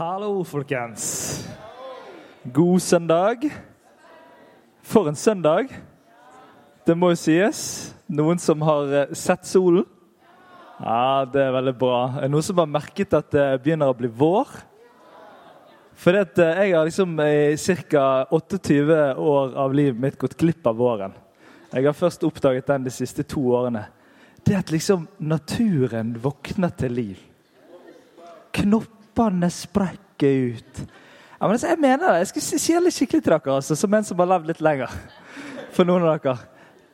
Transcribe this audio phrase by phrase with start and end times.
[0.00, 1.02] Hallo, folkens.
[2.54, 3.42] God søndag.
[4.80, 5.68] For en søndag.
[6.86, 7.60] Det må jo sies.
[8.08, 9.84] Noen som har eh, sett solen?
[10.78, 11.98] Ja, det er veldig bra.
[12.32, 14.54] Noen som har merket at det begynner å bli vår?
[16.00, 17.60] For jeg har liksom i
[17.92, 18.06] ca.
[18.32, 18.80] 28
[19.20, 21.12] år av livet mitt gått glipp av våren.
[21.74, 23.84] Jeg har først oppdaget den de siste to årene.
[24.40, 27.20] Det at liksom naturen våkner til liv.
[29.10, 30.78] Knoppene sprekker ut.
[31.40, 32.18] Ja, men altså, jeg mener det.
[32.18, 34.92] Jeg skal si det skikkelig til dere, altså, som en som har levd litt lenger.
[35.74, 36.36] For noen av dere.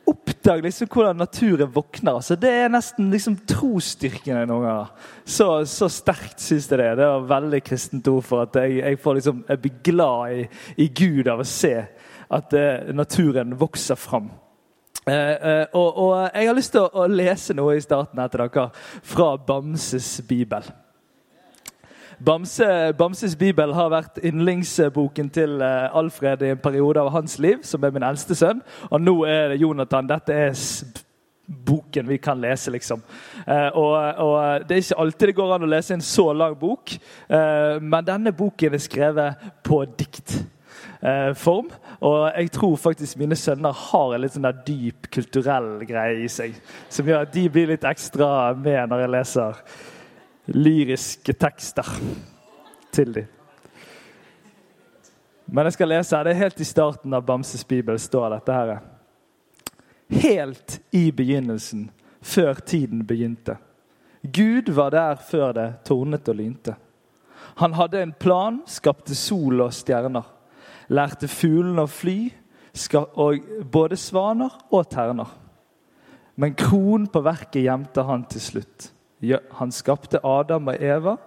[0.07, 2.15] Oppdag liksom hvordan naturen våkner.
[2.15, 2.35] altså.
[2.39, 5.11] Det er nesten liksom trosstyrkende noen ganger.
[5.25, 6.87] Så, så sterkt syns jeg det.
[6.87, 6.95] er.
[6.95, 10.47] Det var veldig kristent ord for at jeg, jeg, får liksom, jeg blir glad i,
[10.77, 11.75] i Gud av å se
[12.27, 14.31] at eh, naturen vokser fram.
[15.07, 18.31] Eh, eh, og, og, Jeg har lyst til å, å, lese noe i starten her
[18.31, 18.69] til dere
[19.03, 20.65] fra Bamses bibel.
[22.25, 27.61] Bamse, Bamses bibel har vært yndlingsboken til eh, Alfred i en periode av hans liv,
[27.61, 28.63] som er min eldste sønn.
[28.89, 30.09] Og nå er det Jonathan.
[30.09, 30.55] Dette er
[31.47, 33.03] boken vi kan lese, liksom.
[33.45, 33.93] Eh, og,
[34.25, 36.97] og, Det er ikke alltid det går an å lese en så lang bok,
[37.29, 40.39] eh, men denne boken er skrevet på dikt.
[41.01, 41.69] Eh, form.
[42.01, 46.31] Og jeg tror faktisk mine sønner har en litt sånn der dyp kulturell greie i
[46.31, 46.55] seg.
[46.89, 49.61] Som gjør at de blir litt ekstra med når jeg leser
[50.53, 51.87] lyriske tekster
[52.91, 53.33] til dem.
[55.47, 58.79] Men jeg skal lese Det er helt i starten av Bamses bibel står dette her.
[60.09, 61.89] Helt i begynnelsen,
[62.21, 63.57] før tiden begynte.
[64.23, 66.75] Gud var der før det tornet og lynte.
[67.57, 70.25] Han hadde en plan, skapte sol og stjerner
[70.93, 72.17] lærte fuglene å fly,
[73.17, 75.29] og både svaner og terner.
[76.37, 78.91] Men kronen på verket gjemte han til slutt.
[79.59, 81.17] Han skapte Adam og Eva,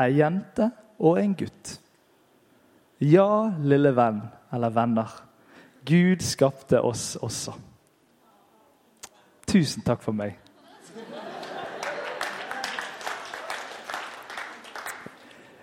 [0.00, 1.76] ei jente og en gutt.
[3.00, 4.22] Ja, lille venn
[4.52, 5.16] eller venner.
[5.86, 7.54] Gud skapte oss også.
[9.48, 10.36] Tusen takk for meg.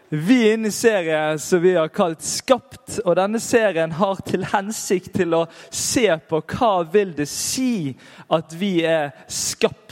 [0.09, 3.01] Vi er inne i serien som vi har kalt 'Skapt'.
[3.05, 7.97] og Denne serien har til hensikt til å se på hva vil det si
[8.31, 9.86] at vi er skapt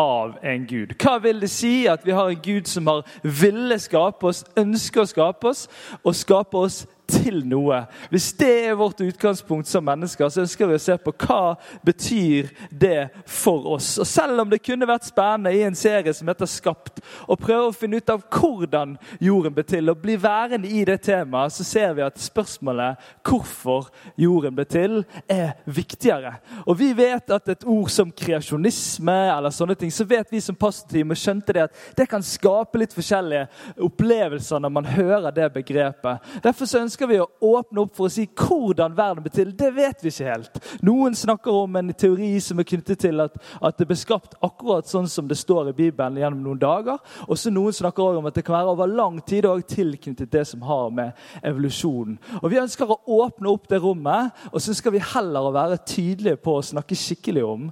[0.00, 0.94] av en Gud.
[1.00, 5.04] Hva vil det si at vi har en Gud som har ville skape oss, ønsker
[5.04, 5.66] å skape oss,
[6.04, 7.82] og skape oss til noe.
[8.12, 11.56] Hvis det er vårt utgangspunkt som mennesker, så ønsker vi å se på hva
[11.86, 13.96] betyr det for oss.
[14.00, 17.70] Og Selv om det kunne vært spennende i en serie som heter Skapt, å prøve
[17.70, 21.66] å finne ut av hvordan jorden ble til, og bli værende i det temaet, så
[21.66, 23.90] ser vi at spørsmålet hvorfor
[24.20, 26.36] jorden ble til, er viktigere.
[26.66, 30.56] Og Vi vet at et ord som kreasjonisme eller sånne ting, så vet vi som
[30.58, 33.46] pastorteam og skjønte det at det kan skape litt forskjellige
[33.84, 36.24] opplevelser når man hører det begrepet.
[36.42, 39.52] Derfor så ønsker ønsker vi å åpne opp for å si hvordan verden ble til.
[39.56, 40.58] Det vet vi ikke helt.
[40.84, 44.88] Noen snakker om en teori som er knyttet til at, at det ble skapt akkurat
[44.88, 47.00] sånn som det står i Bibelen gjennom noen dager.
[47.24, 50.32] Og så noen snakker også om at det kan være over lang tid og tilknyttet
[50.32, 52.20] det som har med evolusjonen.
[52.42, 56.42] Og Vi ønsker å åpne opp det rommet, og så skal vi heller være tydelige
[56.44, 57.68] på å snakke skikkelig om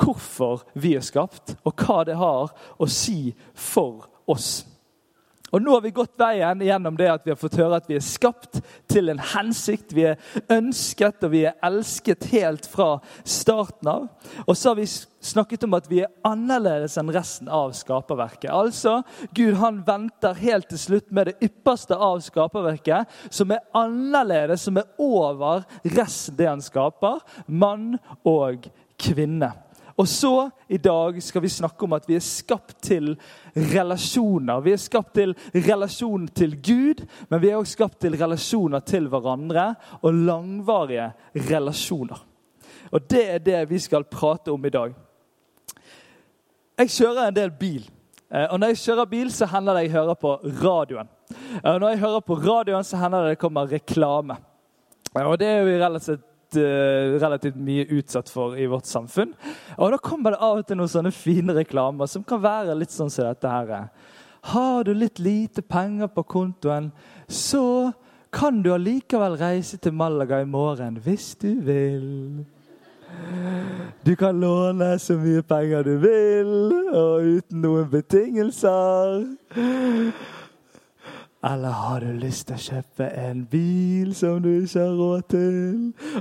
[0.00, 4.62] hvorfor vi er skapt, og hva det har å si for oss.
[5.52, 7.98] Og Nå har vi gått veien gjennom det at vi har fått høre at vi
[7.98, 9.92] er skapt til en hensikt.
[9.92, 10.20] Vi er
[10.52, 12.94] ønsket og vi er elsket helt fra
[13.28, 14.06] starten av.
[14.46, 18.48] Og så har vi snakket om at vi er annerledes enn resten av skaperverket.
[18.48, 19.02] Altså,
[19.36, 24.80] Gud han venter helt til slutt med det ypperste av skaperverket, som er annerledes, som
[24.80, 27.20] er over resten det han skaper.
[27.46, 28.70] Mann og
[29.02, 29.52] kvinne.
[29.96, 33.12] Og så i dag skal vi snakke om at vi er skapt til
[33.54, 34.60] relasjoner.
[34.64, 39.08] Vi er skapt til relasjon til Gud, men vi er også skapt til relasjoner til
[39.12, 41.10] hverandre og langvarige
[41.50, 42.24] relasjoner.
[42.92, 44.94] Og Det er det vi skal prate om i dag.
[46.78, 47.84] Jeg kjører en del bil.
[48.32, 51.08] Eh, og Når jeg kjører bil, så hender det jeg hører på radioen.
[51.64, 54.36] Og Når jeg hører på radioen, så hender det det kommer reklame.
[55.14, 56.24] Og Det er jo relativt
[56.58, 59.34] uh, relativt mye utsatt for i vårt samfunn.
[59.78, 62.94] Og Da kommer det av og til noen sånne fine reklamer som kan være litt
[62.94, 63.90] sånn som dette her.
[64.52, 66.90] Har du litt lite penger på kontoen,
[67.28, 67.92] så
[68.32, 72.44] kan du allikevel reise til Malaga i morgen hvis du vil.
[74.06, 76.52] Du kan låne så mye penger du vil,
[76.96, 79.28] og uten noen betingelser.
[81.44, 85.54] Eller har du lyst til å kjøpe en bil som du ikke har råd til?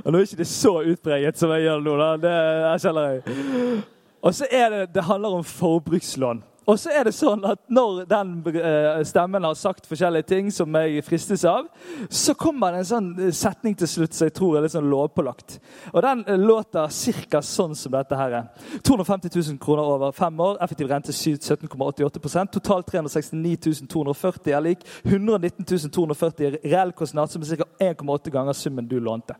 [0.02, 1.98] Og Nå er ikke det så utpreget som jeg gjør nå.
[2.00, 2.08] da.
[2.24, 3.84] Det jeg kjenner jeg.
[4.22, 6.42] Og så er det, det handler om forbrukslån.
[6.70, 10.76] Og så er det sånn at Når den eh, stemmen har sagt forskjellige ting som
[10.78, 11.66] jeg fristes av,
[12.10, 14.90] så kommer det en sånn eh, setning til slutt som jeg tror er litt sånn
[14.92, 15.58] lovpålagt.
[15.94, 16.92] Og Den eh, låter
[17.32, 17.42] ca.
[17.42, 18.38] sånn som dette her.
[18.86, 20.62] 250 000 kroner over fem år.
[20.62, 27.70] Effektiv rente 17,88% Totalt 369 240 er lik 119 240 reell kostnad, som er ca.
[27.92, 29.40] 1,8 ganger summen du lånte.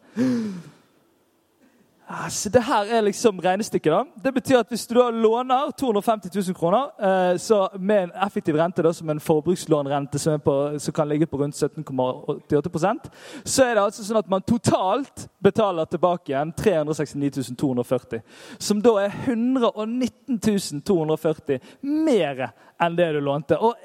[2.12, 3.92] Altså, det her er liksom regnestykket.
[3.92, 4.04] da.
[4.24, 8.56] Det betyr at Hvis du da låner 250 000 kroner eh, så med en effektiv
[8.56, 13.10] rente da, som en forbrukslånrente som, på, som kan ligge på rundt 17,88%
[13.46, 18.22] så er det altså sånn at man totalt betaler tilbake igjen 369 240.
[18.60, 23.58] Som da er 119 240 mer enn det du lånte.
[23.58, 23.76] Og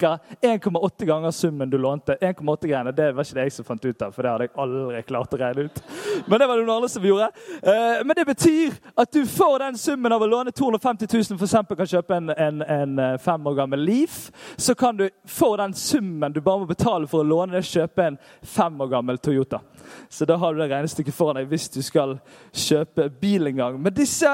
[0.00, 0.18] ca.
[0.42, 2.16] 1,8 ganger summen du lånte.
[2.20, 5.02] 1,8-greiene det var ikke det jeg som fant ut av, for det hadde jeg aldri
[5.08, 5.80] klart å regne ut.
[6.26, 7.30] Men det var det noen andre som gjorde.
[7.62, 11.56] Eh, men det betyr at du får den summen av å låne 250 000, f.eks.
[11.74, 14.18] kan kjøpe en, en, en, eh, fem år gammel Leaf.
[14.56, 18.10] Så kan du få den summen du bare må betale for å låne det, kjøpe
[18.10, 19.62] en fem år gammel Toyota.
[20.08, 22.18] Så da har du det regnestykket foran deg hvis du skal
[22.52, 23.80] kjøpe bil en gang.
[23.80, 24.30] Men disse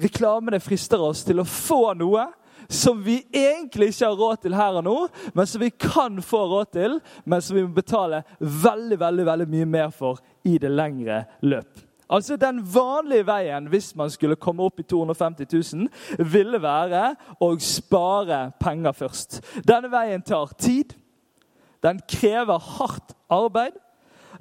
[0.00, 2.28] reklamene frister oss til å få noe
[2.70, 4.96] som vi egentlig ikke har råd til her og nå,
[5.34, 9.48] men som vi kan få råd til, men som vi må betale veldig veldig, veldig
[9.50, 11.82] mye mer for i det lengre løp.
[12.10, 15.46] Altså Den vanlige veien hvis man skulle komme opp i 250
[15.76, 15.90] 000,
[16.32, 19.38] ville være å spare penger først.
[19.66, 20.96] Denne veien tar tid.
[21.82, 23.78] Den krever hardt arbeid.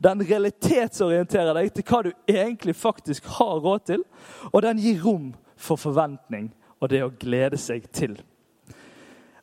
[0.01, 4.05] Den realitetsorienterer deg til hva du egentlig faktisk har råd til.
[4.49, 5.29] Og den gir rom
[5.59, 6.49] for forventning
[6.79, 8.17] og det å glede seg til.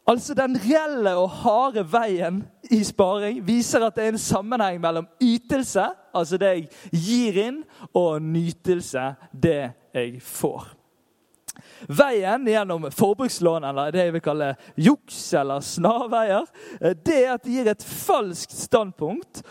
[0.07, 5.09] Altså Den reelle og harde veien i sparing viser at det er en sammenheng mellom
[5.23, 10.69] ytelse, altså det jeg gir inn, og nytelse, det jeg får.
[11.89, 16.47] Veien gjennom forbrukslån, eller det jeg vil kalle juks eller snarveier,
[17.03, 19.43] det er at det gir et falskt standpunkt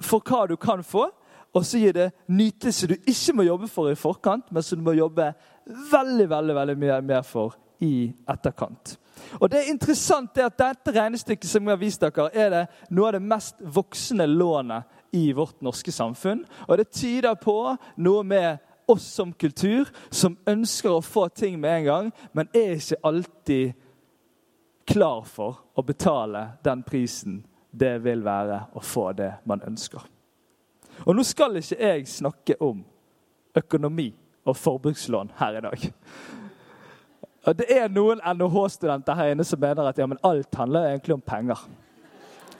[0.00, 1.10] for hva du kan få,
[1.56, 4.84] og så gir det nytelse du ikke må jobbe for i forkant, men som du
[4.84, 5.30] må jobbe
[5.66, 8.96] veldig veldig, veldig mye mer for i etterkant.
[9.40, 12.62] Og det er interessant er at Dette regnestykket som jeg har vist dere, er det
[12.94, 16.44] noe av det mest voksne lånet i vårt norske samfunn.
[16.68, 17.56] Og det tyder på
[17.96, 22.76] noe med oss som kultur, som ønsker å få ting med en gang, men er
[22.76, 23.72] ikke alltid
[24.86, 27.40] klar for å betale den prisen
[27.76, 30.04] det vil være å få det man ønsker.
[31.04, 32.84] Og nå skal ikke jeg snakke om
[33.56, 34.12] økonomi
[34.46, 35.88] og forbrukslån her i dag.
[37.46, 41.14] Og Det er noen NHH-studenter her inne som mener at ja, men alt handler egentlig
[41.14, 41.60] om penger.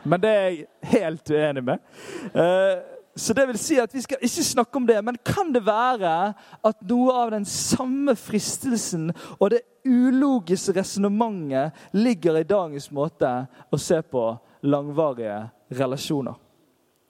[0.07, 1.89] Men det er jeg helt uenig med.
[2.35, 5.65] Uh, så det vil si at Vi skal ikke snakke om det, men kan det
[5.67, 6.35] være
[6.65, 9.09] at noe av den samme fristelsen
[9.41, 13.31] og det ulogiske resonnementet ligger i dagens måte
[13.73, 14.29] å se på
[14.63, 16.46] langvarige relasjoner?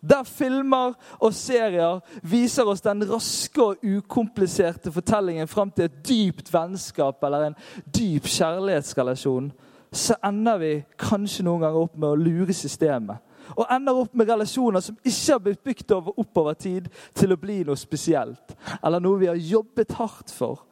[0.03, 6.53] Der filmer og serier viser oss den raske og ukompliserte fortellingen fram til et dypt
[6.53, 7.57] vennskap eller en
[7.97, 9.53] dyp kjærlighetsrelasjon,
[9.93, 13.23] så ender vi kanskje noen ganger opp med å lure systemet.
[13.55, 17.41] Og ender opp med relasjoner som ikke har blitt bygd over, oppover tid til å
[17.41, 18.57] bli noe spesielt.
[18.83, 20.65] Eller noe vi har jobbet hardt for.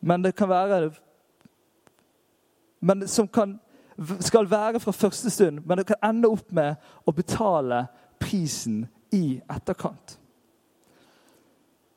[0.00, 0.90] Men det kan være
[2.80, 3.58] Men som kan,
[4.20, 7.82] skal være fra første stund, men det kan ende opp med å betale
[8.20, 10.18] prisen i etterkant.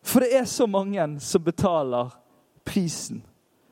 [0.04, 2.12] For det er så mange som betaler
[2.66, 3.24] prisen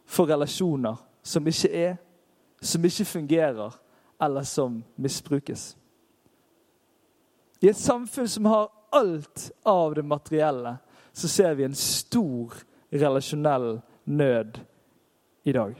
[0.05, 1.95] for relasjoner som ikke er,
[2.61, 3.75] som ikke fungerer,
[4.21, 5.77] eller som misbrukes.
[7.61, 10.77] I et samfunn som har alt av det materielle,
[11.13, 12.53] så ser vi en stor
[12.91, 14.59] relasjonell nød
[15.43, 15.75] i dag.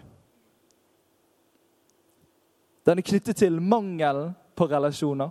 [2.86, 5.30] Den er knyttet til mangelen på relasjoner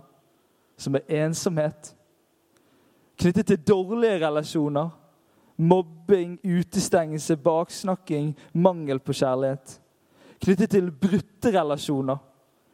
[0.81, 1.93] som er ensomhet.
[3.21, 4.89] Knyttet til dårlige relasjoner.
[5.61, 9.75] Mobbing, utestengelse, baksnakking, mangel på kjærlighet.
[10.41, 12.17] Knyttet til brutte relasjoner.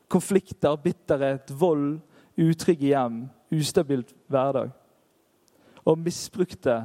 [0.07, 1.97] Konflikter, bitterhet, vold,
[2.39, 4.71] utrygge hjem, ustabilt hverdag.
[5.83, 6.77] Og misbrukte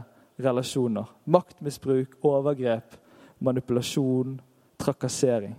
[0.43, 1.07] relasjoner.
[1.25, 2.97] Maktmisbruk, overgrep,
[3.38, 4.41] manipulasjon,
[4.79, 5.55] trakassering.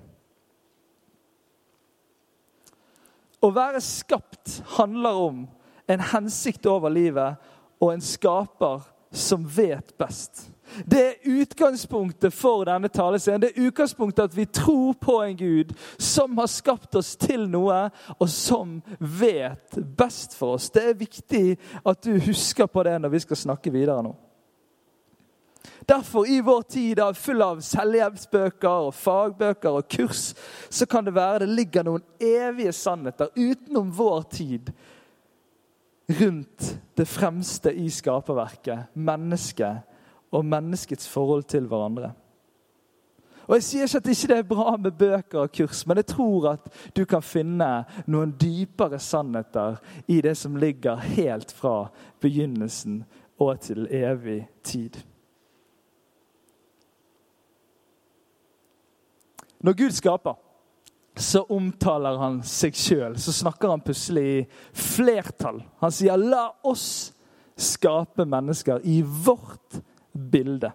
[3.44, 5.44] Å være skapt handler om
[5.92, 7.36] en hensikt over livet
[7.84, 10.48] og en skaper som vet best.
[10.86, 13.44] Det er utgangspunktet for denne talescenen.
[13.44, 17.90] Det er utgangspunktet at vi tror på en Gud som har skapt oss til noe,
[18.18, 20.72] og som vet best for oss.
[20.74, 24.16] Det er viktig at du husker på det når vi skal snakke videre nå.
[25.86, 30.32] Derfor, i vår tid av full av selvhjelpsbøker og fagbøker og kurs,
[30.70, 34.72] så kan det være det ligger noen evige sannheter utenom vår tid
[36.20, 39.84] rundt det fremste i skaperverket, mennesket
[40.34, 42.14] og menneskets forhold til hverandre.
[43.44, 46.06] Og Jeg sier ikke at det ikke er bra med bøker og kurs, men jeg
[46.14, 51.90] tror at du kan finne noen dypere sannheter i det som ligger helt fra
[52.24, 53.02] begynnelsen
[53.44, 55.02] og til evig tid.
[59.64, 60.36] Når Gud skaper,
[61.18, 63.18] så omtaler han seg sjøl.
[63.22, 65.62] Så snakker han plutselig i flertall.
[65.82, 67.14] Han sier 'la oss
[67.58, 69.82] skape mennesker i vårt
[70.14, 70.72] bilde'.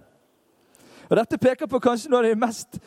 [1.11, 2.79] Og Dette peker på kanskje noe av de mest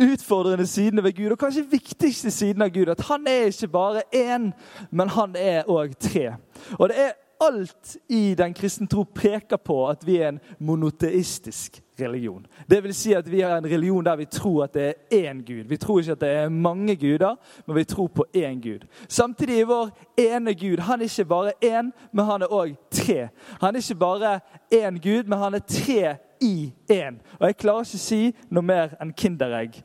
[0.00, 2.88] utfordrende sidene ved Gud, og kanskje viktigste siden av Gud.
[2.88, 4.52] At han er ikke bare én,
[4.90, 6.36] men han er òg tre.
[6.78, 11.82] Og det er alt i den kristne tro peker på at vi er en monoteistisk
[12.00, 12.46] religion.
[12.70, 15.42] Det vil si at vi har en religion der vi tror at det er én
[15.46, 15.64] Gud.
[15.68, 18.86] Vi tror ikke at det er mange guder, men vi tror på én Gud.
[19.08, 23.28] Samtidig er vår ene Gud han er ikke bare én, men han er òg tre.
[23.60, 24.40] Han er ikke bare
[24.74, 27.20] én Gud, men han er tre i én.
[27.40, 29.82] Og jeg klarer ikke å si noe mer enn Kinderegg.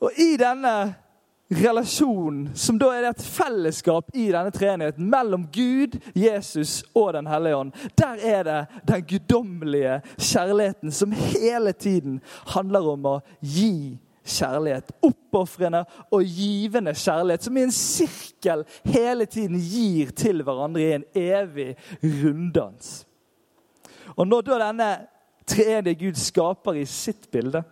[0.00, 0.94] Og i denne
[1.54, 7.56] relasjon, som da er et fellesskap i denne treenigheten mellom Gud, Jesus og Den hellige
[7.56, 7.72] ånd.
[7.98, 12.20] Der er det den guddommelige kjærligheten som hele tiden
[12.54, 14.92] handler om å gi kjærlighet.
[15.04, 21.08] Oppofrende og givende kjærlighet, som i en sirkel hele tiden gir til hverandre i en
[21.14, 23.04] evig runddans.
[24.16, 24.90] Og når da denne
[25.48, 27.64] treenige Gud skaper i sitt bilde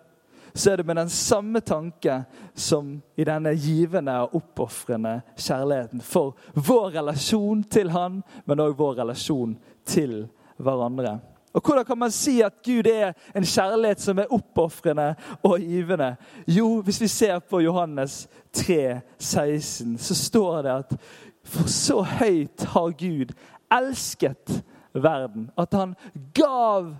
[0.55, 2.23] så er det med den samme tanke
[2.55, 8.99] som i denne givende og oppofrende kjærligheten for vår relasjon til Han, men òg vår
[9.03, 11.19] relasjon til hverandre.
[11.53, 16.17] Og Hvordan kan man si at Gud er en kjærlighet som er oppofrende og givende?
[16.47, 20.97] Jo, hvis vi ser på Johannes 3, 16, så står det at
[21.45, 23.35] for så høyt har Gud
[23.73, 24.63] elsket
[24.95, 25.95] verden, at han
[26.35, 26.95] gav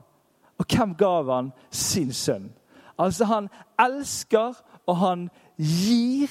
[0.59, 1.51] Og hvem gav han?
[1.71, 2.53] Sin sønn.
[2.99, 3.49] Altså, han
[3.81, 4.55] elsker,
[4.87, 6.31] og han gir.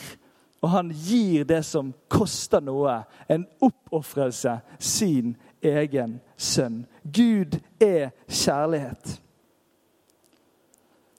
[0.61, 2.99] Og han gir det som koster noe.
[3.29, 4.59] En oppofrelse.
[4.79, 6.85] Sin egen sønn.
[7.03, 9.21] Gud er kjærlighet.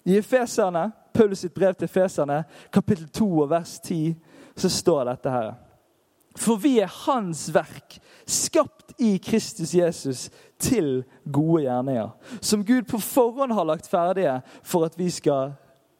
[0.04, 4.14] I Efeserne, Paulus sitt brev til Efeserne, kapittel 2 og vers 10,
[4.56, 5.52] så står dette her.
[6.36, 10.30] For vi er Hans verk, skapt i Kristus Jesus
[10.62, 11.02] til
[11.32, 15.54] gode gjerninger, som Gud på forhånd har lagt ferdige for at vi skal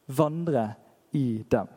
[0.07, 0.73] vandre
[1.12, 1.69] i dem.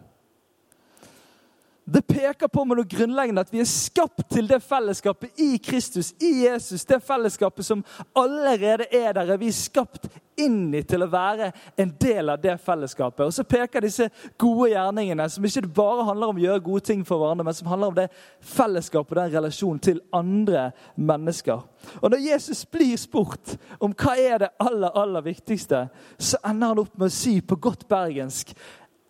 [1.87, 6.15] Det peker på med noe grunnleggende at vi er skapt til det fellesskapet i Kristus,
[6.17, 6.81] i Jesus.
[6.85, 7.83] Det fellesskapet som
[8.17, 9.35] allerede er der.
[9.35, 10.07] Er vi skapt
[10.41, 13.27] inn i til å være en del av det fellesskapet.
[13.27, 14.07] Og så peker disse
[14.41, 17.69] gode gjerningene, som ikke bare handler om å gjøre gode ting for hverandre, men som
[17.69, 18.07] handler om det
[18.55, 21.61] fellesskapet og den relasjonen til andre mennesker.
[22.01, 25.85] Og når Jesus blir spurt om hva er det aller, aller viktigste,
[26.17, 28.55] så ender han opp med å si på godt bergensk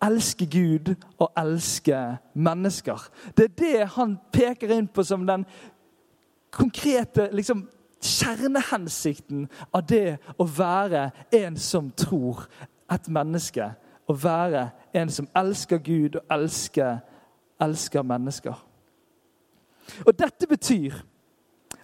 [0.04, 3.08] elske Gud og elske mennesker.
[3.36, 5.46] Det er det han peker inn på som den
[6.50, 7.66] konkrete liksom,
[8.00, 12.46] kjernehensikten av det å være en som tror.
[12.92, 13.72] Et menneske.
[14.06, 17.00] Å være en som elsker Gud og elsker,
[17.58, 18.54] elsker mennesker.
[20.06, 21.00] Og dette betyr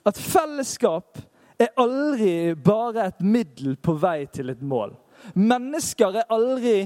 [0.06, 1.18] at fellesskap
[1.58, 4.94] er aldri bare et middel på vei til et mål.
[5.34, 6.76] Mennesker er aldri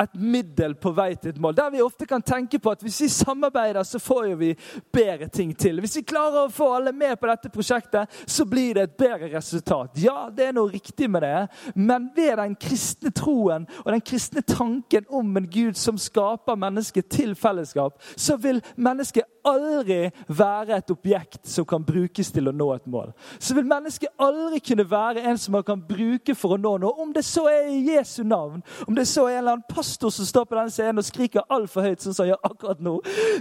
[0.00, 1.56] et middel på vei til et mål.
[1.56, 4.50] Der vi ofte kan tenke på at hvis vi samarbeider, så får jo vi
[4.92, 5.80] bedre ting til.
[5.80, 9.30] Hvis vi klarer å få alle med på dette prosjektet, så blir det et bedre
[9.36, 9.98] resultat.
[10.00, 14.42] Ja, det er noe riktig med det, men ved den kristne troen og den kristne
[14.46, 20.90] tanken om en Gud som skaper mennesket til fellesskap, så vil mennesket aldri være et
[20.94, 23.12] objekt som kan brukes til å nå et mål.
[23.42, 26.94] Så vil mennesket aldri kunne være en som man kan bruke for å nå noe,
[27.02, 30.10] om det så er i Jesu navn, om det så er en eller annen pastor
[30.10, 32.92] som står på den scenen og skriker altfor høyt, sånn som han gjør akkurat nå,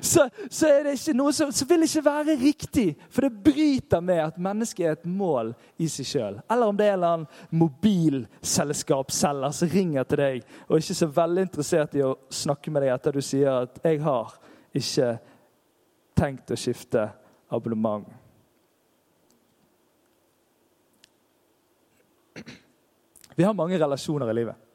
[0.01, 2.85] så, så, er det ikke noe som, som vil ikke være riktig.
[3.13, 6.39] For det bryter med at mennesket er et mål i seg sjøl.
[6.49, 11.09] Eller om det er en eller annen mobilselskapsselger som ringer til deg og ikke så
[11.19, 14.33] veldig interessert i å snakke med deg etter du sier at 'jeg har
[14.73, 15.11] ikke
[16.17, 17.05] tenkt å skifte
[17.51, 18.09] abonnement'.
[23.35, 24.70] Vi har mange relasjoner i livet.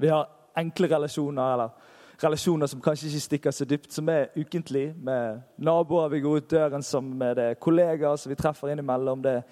[0.00, 1.70] Vi har enkle relasjoner, eller
[2.22, 4.92] relasjoner som kanskje ikke stikker så dypt, som er ukentlig.
[4.94, 9.22] Med naboer vi går ut døren sammen med, det kollegaer som vi treffer innimellom.
[9.22, 9.42] Det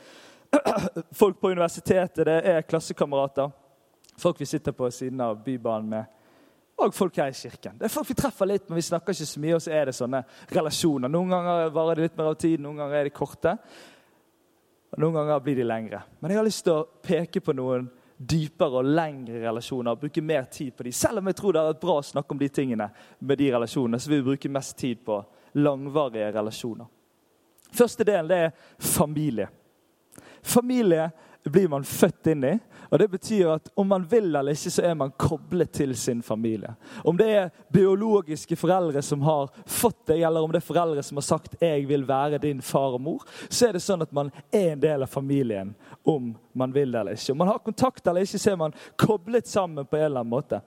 [1.20, 3.50] folk på universitetet, det er klassekamerater.
[4.18, 6.14] Folk vi sitter på siden av Bybanen med.
[6.76, 7.74] Og folk her i kirken.
[7.78, 9.58] Det er folk vi treffer litt, men vi snakker ikke så mye.
[9.58, 10.22] Og så er det sånne
[10.54, 11.10] relasjoner.
[11.10, 13.58] Noen ganger varer det litt mer av tid, noen ganger er de korte.
[14.94, 16.06] Og noen ganger blir de lengre.
[16.20, 19.98] Men jeg har lyst til å peke på noen dypere og lengre relasjoner.
[20.00, 20.92] Bruke mer tid på de.
[20.92, 24.00] Selv om jeg tror det er bra å snakke om de tingene med de relasjonene,
[24.00, 25.20] så vil vi bruke mest tid på
[25.60, 26.88] langvarige relasjoner.
[27.76, 29.48] Første delen det er familie.
[30.42, 31.10] Familie
[31.50, 32.58] blir man født inn i.
[32.90, 36.22] Og Det betyr at om man vil eller ikke, så er man koblet til sin
[36.22, 36.74] familie.
[37.04, 41.18] Om det er biologiske foreldre som har fått deg, eller om det er foreldre som
[41.18, 44.30] har sagt 'jeg vil være din far og mor', så er det sånn at man
[44.52, 45.74] er en del av familien
[46.04, 47.32] om man vil det eller ikke.
[47.32, 50.30] Om man har kontakt eller ikke, så er man koblet sammen på en eller annen
[50.30, 50.60] måte.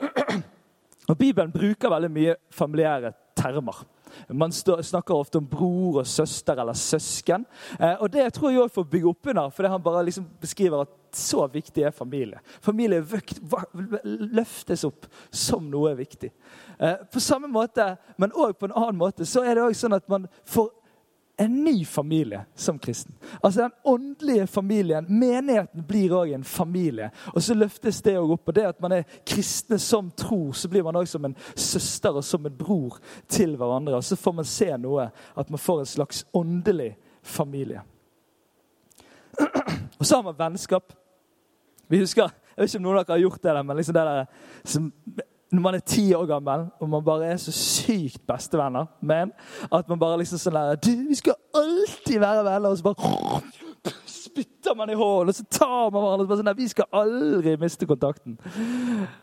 [1.08, 3.84] Og Bibelen bruker veldig mye familiære termer.
[4.28, 7.46] Man snakker ofte om bror og søster eller søsken.
[7.78, 10.84] Eh, og Det tror jeg òg får bygge opp under, fordi han bare liksom beskriver
[10.84, 12.40] at så viktig er familie.
[12.60, 13.04] Familie
[14.04, 16.32] løftes opp som noe viktig.
[16.78, 19.98] Eh, på samme måte, men òg på en annen måte, så er det også sånn
[20.00, 20.72] at man får
[21.36, 23.14] en ny familie som kristen.
[23.42, 27.10] Altså Den åndelige familien, menigheten, blir òg en familie.
[27.34, 28.48] Og så løftes det òg opp.
[28.48, 32.14] Og det at man er kristne som tror, så blir man òg som en søster
[32.14, 33.96] og som en bror til hverandre.
[33.98, 37.82] Og så får man se noe, at man får en slags åndelig familie.
[39.98, 40.92] Og så har man vennskap.
[41.88, 44.02] Vi husker, Jeg vet ikke om noen av dere har gjort det, men liksom det
[44.06, 44.26] der,
[44.64, 44.84] som
[45.52, 49.32] når man er ti år gammel og man bare er så sykt bestevenner men
[49.70, 52.70] at man bare liksom sånn der, du, Vi skal alltid være venner.
[52.70, 53.42] Og så bare
[54.10, 56.24] spytter man i hålen, og så tar man hverandre.
[56.24, 58.38] og så Bare sånn der, Vi skal aldri miste kontakten.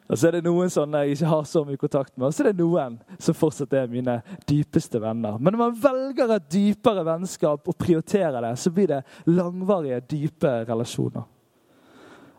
[0.07, 2.43] Og så er det noen sånne jeg ikke har så mye kontakt med, og så
[2.43, 5.39] er det noen som fortsatt er mine dypeste venner.
[5.39, 10.53] Men når man velger et dypere vennskap og prioriterer det, så blir det langvarige, dype
[10.69, 11.27] relasjoner.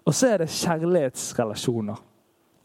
[0.02, 2.00] Og så er det kjærlighetsrelasjoner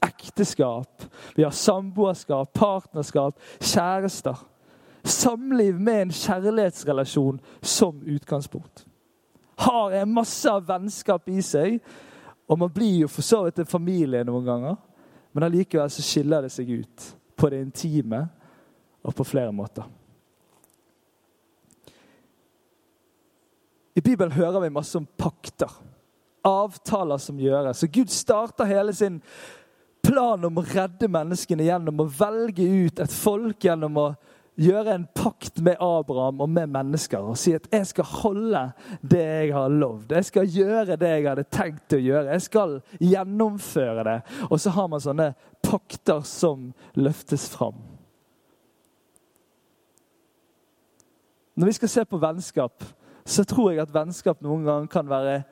[0.05, 1.03] ekteskap,
[1.35, 4.37] vi har samboerskap, partnerskap, kjærester.
[5.03, 8.85] Samliv med en kjærlighetsrelasjon som utgangspunkt.
[9.57, 11.79] Har en masse vennskap i seg,
[12.47, 14.75] og man blir jo for så vidt en familie noen ganger.
[15.33, 17.07] Men allikevel så skiller det seg ut
[17.37, 18.23] på det intime
[19.03, 19.85] og på flere måter.
[23.97, 25.71] I Bibelen hører vi masse om pakter.
[26.45, 27.79] Avtaler som gjøres.
[27.81, 29.21] Så Gud starter hele sin
[30.07, 34.07] plan om å redde menneskene gjennom å velge ut et folk, gjennom å
[34.57, 39.25] gjøre en pakt med Abraham og med mennesker og si at 'jeg skal holde det
[39.25, 40.15] jeg har lovd'.
[40.15, 42.31] Jeg skal gjøre det jeg hadde tenkt å gjøre.
[42.31, 44.21] Jeg skal gjennomføre det.
[44.49, 47.75] Og så har man sånne pakter som løftes fram.
[51.55, 52.83] Når vi skal se på vennskap,
[53.25, 55.43] så tror jeg at vennskap noen ganger kan være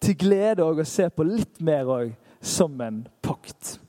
[0.00, 3.85] til glede å se på litt mer òg som en pakt.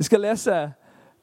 [0.00, 0.72] Vi skal lese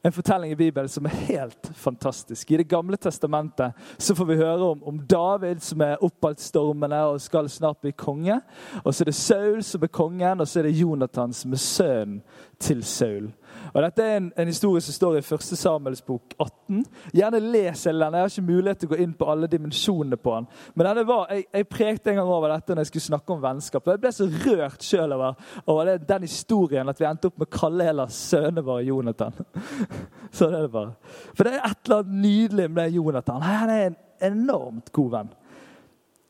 [0.03, 2.51] en fortelling i Bibelen som er helt fantastisk.
[2.51, 6.99] I Det gamle testamentet så får vi høre om, om David som er oppalt stormene
[7.09, 8.37] og skal snart bli konge.
[8.83, 11.63] Og så er det Saul som er kongen, og så er det Jonathan som er
[11.63, 12.21] sønnen
[12.59, 13.31] til Saul.
[13.73, 15.45] Og Dette er en, en historie som står i 1.
[15.59, 16.83] Samuels bok 18.
[17.15, 18.17] Gjerne les hele den.
[18.17, 20.49] Jeg har ikke mulighet til å gå inn på alle dimensjonene på den.
[20.75, 23.87] Men var, jeg, jeg prekte en gang over dette når jeg skulle snakke om vennskap.
[23.87, 27.39] og Jeg ble så rørt sjøl over, over det, den historien at vi endte opp
[27.41, 29.41] med å kalle hele sønnene våre Jonathan.
[30.37, 30.93] Sånn er det bare.
[31.33, 33.47] For det er et eller annet nydelig med Jonathan.
[33.47, 33.99] Han er en
[34.31, 35.35] enormt god venn.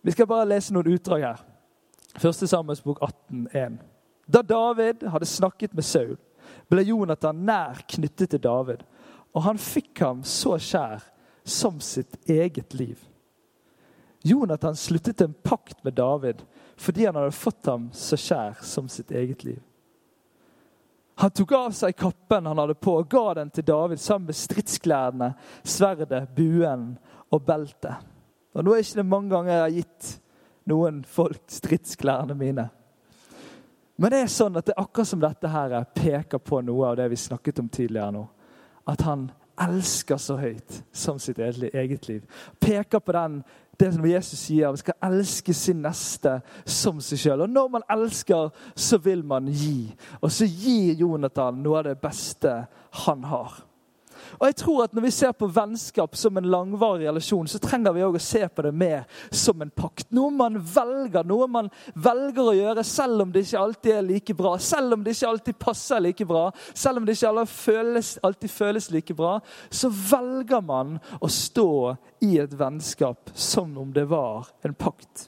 [0.08, 1.45] Vi skal bare lese noen utdrag her.
[2.17, 2.47] 1.
[2.50, 3.78] Samuels bok 18, 1.
[4.28, 6.17] Da David hadde snakket med Saul
[6.71, 8.84] ble Jonathan nær knyttet til David,
[9.36, 11.06] og han fikk ham så kjær
[11.47, 12.97] som sitt eget liv.
[14.27, 16.43] Jonathan sluttet en pakt med David
[16.77, 19.62] fordi han hadde fått ham så kjær som sitt eget liv.
[21.17, 24.38] Han tok av seg kappen han hadde på, og ga den til David sammen med
[24.38, 25.32] stridsklærne,
[25.65, 26.91] sverdet, buen
[27.34, 28.03] og beltet.
[28.53, 30.12] Og Nå er ikke det mange ganger jeg har gitt
[30.69, 32.67] noen folk stridsklærne mine.
[33.97, 36.97] Men det er sånn at det er akkurat som dette her peker på noe av
[36.99, 38.23] det vi snakket om tidligere nå.
[38.88, 42.21] At han elsker så høyt som sitt eget liv.
[42.62, 43.39] Peker på den,
[43.79, 47.45] det som Jesus sier, vi skal elske sin neste som seg sjøl.
[47.45, 49.89] Og når man elsker, så vil man gi.
[50.21, 52.53] Og så gir Jonathan noe av det beste
[53.03, 53.63] han har.
[54.39, 57.93] Og jeg tror at Når vi ser på vennskap som en langvarig relasjon, så trenger
[57.93, 60.08] vi også å se på det mer som en pakt.
[60.15, 64.38] Noe man velger, noe man velger å gjøre selv om det ikke alltid er like
[64.38, 64.56] bra.
[64.58, 68.91] Selv om det ikke alltid passer like bra, selv om det ikke føles, alltid føles
[68.91, 69.38] like bra.
[69.69, 75.27] Så velger man å stå i et vennskap som om det var en pakt.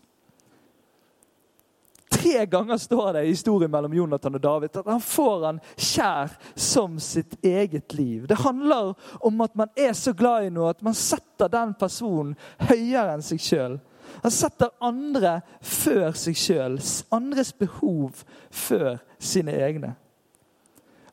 [2.19, 6.33] Tre ganger står det i historien mellom Jonathan og David at han får han kjær
[6.59, 8.25] som sitt eget liv.
[8.27, 12.35] Det handler om at man er så glad i noe at man setter den personen
[12.67, 13.79] høyere enn seg sjøl.
[14.19, 16.77] Han setter andre før seg sjøl.
[17.15, 19.95] Andres behov før sine egne.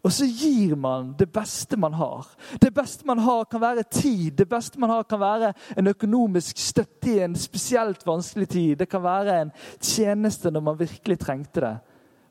[0.06, 2.28] Og så gir man det beste man har.
[2.62, 4.36] Det beste man har, kan være tid.
[4.38, 8.76] Det beste man har, kan være en økonomisk støtte i en spesielt vanskelig tid.
[8.78, 11.74] Det kan være en tjeneste når man virkelig trengte det.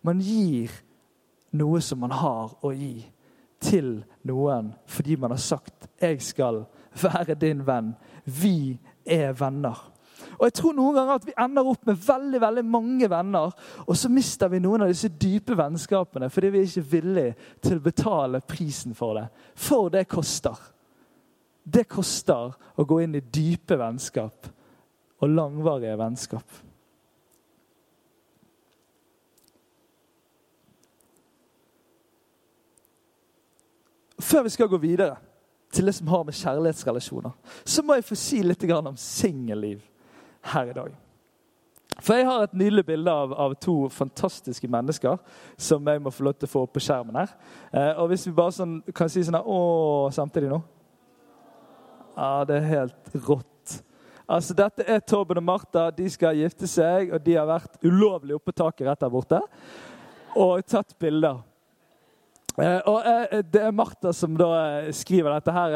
[0.07, 0.71] Man gir
[1.51, 3.11] noe som man har å gi,
[3.65, 6.65] til noen fordi man har sagt 'Jeg skal
[7.01, 7.95] være din venn'.
[8.25, 9.91] Vi er venner.
[10.37, 13.53] Og jeg tror noen ganger at vi ender opp med veldig veldig mange venner,
[13.85, 17.79] og så mister vi noen av disse dype vennskapene fordi vi er ikke villige til
[17.79, 19.27] å betale prisen for det.
[19.55, 20.59] For det koster.
[21.63, 24.51] Det koster å gå inn i dype vennskap
[25.23, 26.61] og langvarige vennskap.
[34.25, 35.15] Før vi skal gå videre
[35.75, 37.33] til det som har med kjærlighetsrelasjoner,
[37.65, 39.83] så må jeg få si litt om singelliv
[40.53, 40.93] her i dag.
[42.03, 45.15] For jeg har et nydelig bilde av, av, to fantastiske mennesker
[45.57, 47.31] som jeg må få lov til å få opp på skjermen her.
[47.71, 49.59] Eh, og hvis vi bare sånn, kan si sånn Å
[50.13, 50.59] samtidig nå?
[52.15, 53.77] Ja, det er helt rått.
[54.25, 55.87] Altså, Dette er Torben og Martha.
[55.95, 59.43] De skal gifte seg, og de har vært ulovlig oppe på taket rett der borte
[60.35, 61.39] og tatt bilder.
[62.55, 65.73] Eh, og eh, Det er Martha som da eh, skriver dette her,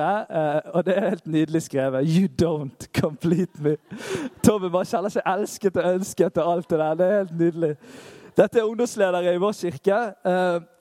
[0.74, 2.08] og det er helt nydelig skrevet.
[2.08, 3.76] You don't complete me.
[4.44, 7.00] Tommy bare kjenner seg elsket og ønsket og alt det der.
[7.00, 7.74] Det er helt nydelig.
[8.40, 9.98] Dette er ungdomsledere i vår kirke,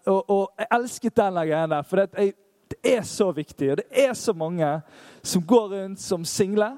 [0.06, 1.86] og, og jeg elsket den greien der.
[1.88, 2.28] For det,
[2.84, 4.68] er så viktig, og det er så mange
[5.26, 6.68] som går rundt som single,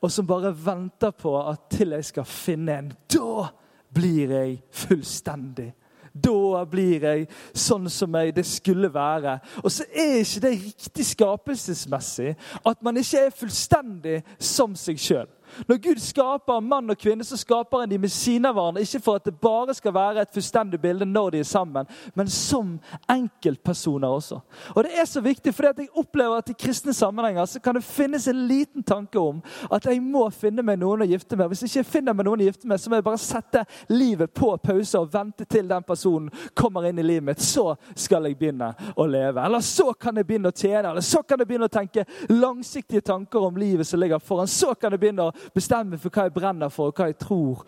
[0.00, 2.92] og som bare venter på at til jeg skal finne en.
[3.10, 3.48] Da
[3.90, 5.72] blir jeg fullstendig.
[6.12, 9.38] Da blir jeg sånn som jeg det skulle være.
[9.62, 12.32] Og så er ikke det riktig skapelsesmessig
[12.66, 15.28] at man ikke er fullstendig som seg sjøl.
[15.68, 18.84] Når Gud skaper mann og kvinne, så skaper han dem med sine av hverandre.
[18.84, 22.30] Ikke for at det bare skal være et fullstendig bilde når de er sammen, men
[22.30, 22.76] som
[23.10, 24.40] enkeltpersoner også.
[24.74, 27.84] Og Det er så viktig, for jeg opplever at i kristne sammenhenger så kan det
[27.84, 31.48] finnes en liten tanke om at jeg må finne meg noen å gifte med.
[31.52, 34.34] Hvis ikke jeg finner meg noen å gifte med, så må jeg bare sette livet
[34.34, 37.44] på pause og vente til den personen kommer inn i livet mitt.
[37.44, 39.42] Så skal jeg begynne å leve.
[39.44, 40.90] Eller så kan jeg begynne å tjene.
[40.90, 44.50] Eller så kan jeg begynne å tenke langsiktige tanker om livet som ligger foran.
[44.50, 47.64] Så kan jeg begynne å bestemme for hva jeg brenner for, og hva jeg tror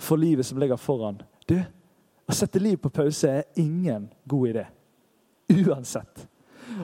[0.00, 1.20] for livet som ligger foran.
[1.48, 1.56] Du,
[2.30, 4.66] å sette liv på pause er ingen god idé.
[5.50, 6.26] Uansett.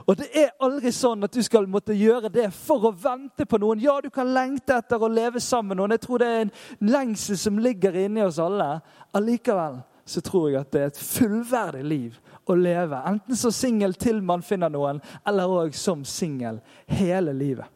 [0.05, 3.61] Og det er aldri sånn at du skal måtte gjøre det for å vente på
[3.63, 3.81] noen.
[3.81, 5.95] Ja, du kan lengte etter å leve sammen med noen.
[5.95, 6.55] Jeg tror det er en
[6.91, 8.81] lengsel som ligger inni oss alle.
[9.17, 12.99] Allikevel så tror jeg at det er et fullverdig liv å leve.
[13.11, 17.67] Enten som singel til man finner noen, eller òg som singel hele livet.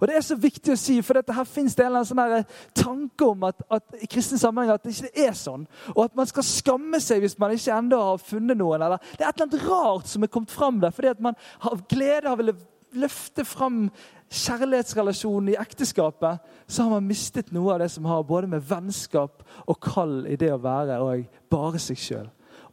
[0.00, 2.46] Og Det er så viktig å si, for dette her fins det en eller annen
[2.46, 5.66] sånn tanke om at, at, i kristne sammenheng at det ikke er sånn.
[5.94, 8.84] Og at man skal skamme seg hvis man ikke ennå har funnet noen.
[8.84, 11.38] Eller, det er et eller annet rart som er kommet fram der, fordi at man
[11.64, 12.56] har glede av å
[12.98, 13.86] løfte fram
[14.28, 19.44] kjærlighetsrelasjonen i ekteskapet, så har man mistet noe av det som har både med vennskap
[19.64, 22.28] og kall i det å være og bare seg sjøl.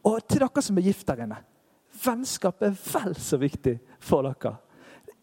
[0.06, 1.40] Og til dere som er gift der inne.
[1.96, 4.58] Vennskap er vel så viktig for dere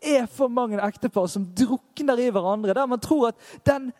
[0.03, 2.75] er for mange ektepar som drukner i hverandre.
[2.75, 3.35] Der man tror at
[3.65, 3.91] den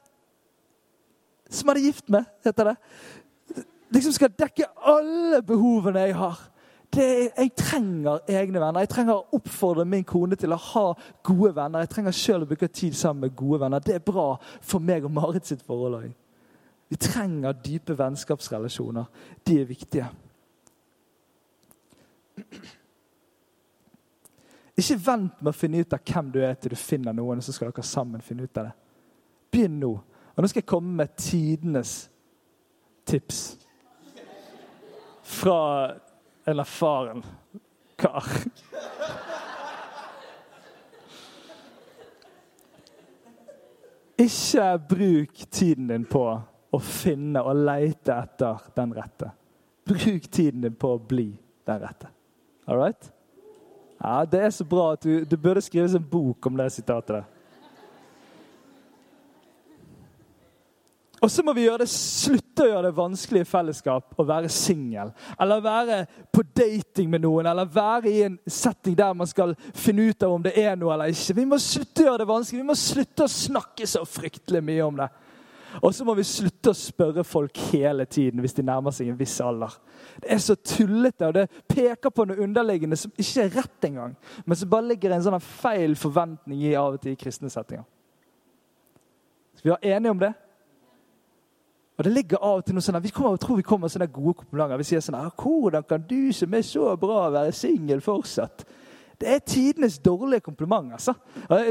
[1.54, 2.76] som man er gift med, heter det,
[3.94, 6.40] liksom skal dekke alle behovene jeg har.
[6.94, 7.06] Det,
[7.38, 8.84] jeg trenger egne venner.
[8.84, 10.86] Jeg trenger å oppfordre min kone til å ha
[11.26, 11.86] gode venner.
[11.86, 13.82] Jeg trenger sjøl å bruke tid sammen med gode venner.
[13.82, 16.12] Det er bra for meg og Marit sitt forhold òg.
[16.94, 19.10] Vi trenger dype vennskapsrelasjoner.
[19.46, 20.10] De er viktige.
[24.80, 27.54] Ikke vent med å finne ut av hvem du er, til du finner noen, så
[27.54, 28.74] skal dere sammen finne ut av det.
[29.54, 29.92] Begynn nå.
[30.34, 31.92] Og nå skal jeg komme med tidenes
[33.06, 33.44] tips.
[35.24, 35.60] Fra
[36.50, 37.22] en erfaren
[38.02, 38.26] kar.
[44.24, 46.26] Ikke bruk tiden din på
[46.74, 49.30] å finne og leite etter den rette.
[49.86, 51.30] Bruk tiden din på å bli
[51.70, 52.10] den rette.
[52.66, 53.13] All right?
[54.04, 57.22] Ja, Det er så bra at du, du burde skrives en bok om det sitatet
[57.22, 57.24] der.
[61.24, 64.50] Og så må vi gjøre det, slutte å gjøre det vanskelig i fellesskap å være
[64.52, 65.14] singel.
[65.40, 66.00] Eller være
[66.36, 70.36] på dating med noen, eller være i en setting der man skal finne ut av
[70.36, 71.38] om det er noe eller ikke.
[71.38, 72.60] Vi må slutte å gjøre det vanskelig.
[72.60, 75.08] Vi må slutte å snakke så fryktelig mye om det.
[75.82, 79.18] Og så må vi slutte å spørre folk hele tiden hvis de nærmer seg en
[79.20, 79.74] viss alder.
[80.22, 84.16] Det er så tullete, og det peker på noe underliggende som ikke er rett engang.
[84.46, 87.86] Men som bare ligger en sånn feil forventning i av og til i kristne settinger.
[89.58, 90.34] Skal vi være enige om det?
[91.98, 94.10] Og det ligger av og til noe sånn Vi kommer, tror vi kommer med sånne
[94.14, 94.80] gode komplimenter.
[94.82, 98.66] Vi sier sånn 'Hvordan kan du som er så bra, være singel fortsatt?'
[99.24, 100.92] Det er tidenes dårlige kompliment.
[100.92, 101.14] altså.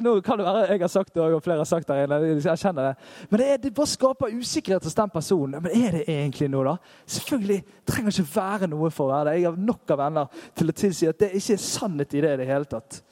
[0.03, 2.45] Nå kan det være jeg har sagt det, og flere har sagt det.
[2.45, 2.95] jeg kjenner det.
[3.31, 5.63] Men det, er, det bare skaper usikkerhet hos den personen.
[5.63, 6.77] Men er det egentlig noe, da?
[7.07, 9.37] Selvfølgelig trenger ikke være noe for å være det.
[9.43, 12.33] Jeg har nok av venner til å tilsi at det ikke er sannhet i det
[12.33, 13.03] i det hele tatt.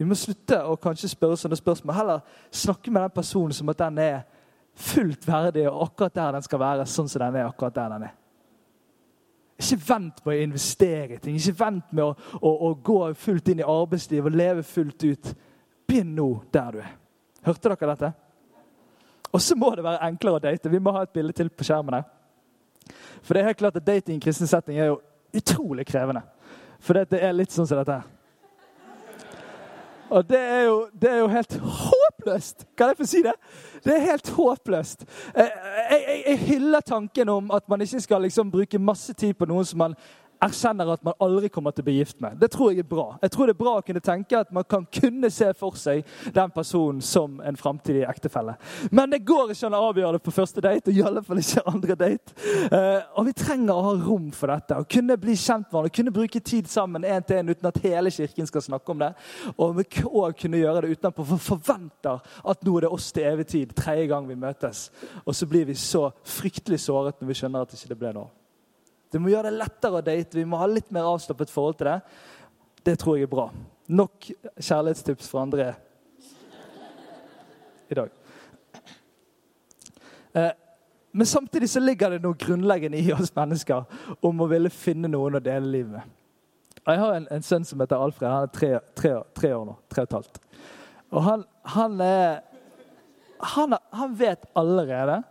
[0.00, 1.98] Vi må slutte å kanskje spørre sånne spørsmål.
[2.00, 4.20] Heller snakke med den personen som at den er
[4.74, 8.08] fullt verdig og akkurat der den skal være, sånn som den er akkurat der den
[8.08, 8.20] er.
[9.64, 11.38] Ikke vent med å investere i ting.
[11.38, 15.32] Ikke vent med å, å, å, gå fullt inn i arbeidslivet og leve fullt ut.
[15.88, 16.92] Begynn nå der du er.
[17.44, 18.12] Hørte dere dette?
[19.34, 20.70] Og så må det være enklere å date.
[20.70, 22.04] Vi må ha et bilde til på skjermen her.
[23.24, 25.00] For det er helt klart at dating i kristen setting er jo
[25.34, 26.22] utrolig krevende.
[26.84, 28.13] For det er litt sånn som dette her.
[30.10, 32.66] Og det er, jo, det er jo helt håpløst!
[32.76, 33.32] Kan jeg få si det?
[33.84, 35.04] Det er helt håpløst.
[35.36, 35.52] Jeg,
[35.90, 39.64] jeg, jeg hyller tanken om at man ikke skal liksom bruke masse tid på noen
[39.64, 39.96] som man
[40.42, 42.38] erkjenner at man aldri kommer til å bli gift med.
[42.40, 43.06] Det tror jeg er bra.
[43.22, 46.04] Jeg tror det er bra å kunne tenke at man kan kunne se for seg
[46.34, 48.56] den personen som en framtidig ektefelle.
[48.90, 51.42] Men det går ikke an å avgjøre det på første date, og i alle fall
[51.42, 52.36] ikke andre date.
[52.72, 54.78] Uh, og vi trenger å ha rom for dette.
[54.78, 57.82] Å kunne bli kjent med hverandre, kunne bruke tid sammen en til en uten at
[57.84, 59.12] hele kirken skal snakke om det.
[59.56, 63.28] Og vi òg kunne gjøre det utenpå, for forventer at nå er det oss til
[63.30, 64.88] evig tid, tredje gang vi møtes.
[65.24, 68.43] Og så blir vi så fryktelig såret når vi skjønner at det ikke ble noe.
[69.14, 70.34] Det må gjøre det lettere å date.
[70.34, 72.00] Vi må ha litt mer avslappet forhold til det.
[72.82, 73.44] Det tror jeg er bra.
[73.94, 74.26] Nok
[74.58, 75.68] kjærlighetstips for André
[77.92, 78.10] i dag.
[80.34, 80.50] Eh,
[81.12, 83.84] men samtidig så ligger det noe grunnleggende i oss mennesker
[84.18, 86.10] om å ville finne noen å dele livet med.
[86.84, 88.28] Jeg har en, en, sønn som heter Alfred.
[88.28, 89.78] Han er tre, tre, tre år nå.
[89.94, 90.42] Tre og et halvt.
[91.14, 91.46] Og han,
[91.76, 92.42] han er
[93.44, 95.22] han, han, vet allerede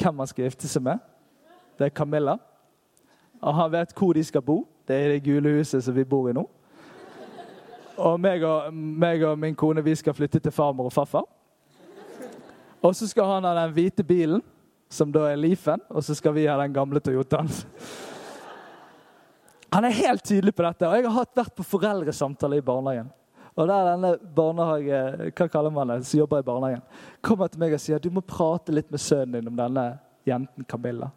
[0.00, 1.02] hvem han skal gifte seg med.
[1.76, 2.38] Det er Camilla.
[3.42, 4.62] Og han vet hvor de skal bo.
[4.86, 6.44] Det er det gule huset som vi bor i nå.
[7.96, 11.24] Og meg og, meg og min kone vi skal flytte til farmor og farfar.
[12.84, 14.42] Og så skal han ha den hvite bilen,
[14.92, 17.48] som da er Leafen, og så skal vi ha den gamle Toyotaen.
[19.74, 20.88] Han er helt tydelig på dette.
[20.88, 23.08] Og jeg har vært på foreldresamtale i barnehagen.
[23.56, 26.84] Og der denne barnehage, hva kaller man det, som jobber i barnehagen,
[27.24, 29.86] kommer til meg og sier du må prate litt med sønnen din om denne
[30.28, 31.08] jenten Camilla.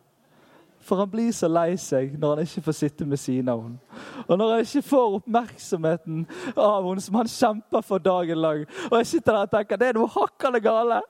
[0.82, 4.00] For han blir så lei seg når han ikke får sitte ved siden av henne.
[4.26, 8.66] Og når han ikke får oppmerksomheten av henne som han kjemper for dagen lang.
[8.90, 11.02] Og jeg sitter der og tenker det er noe hakkende gale.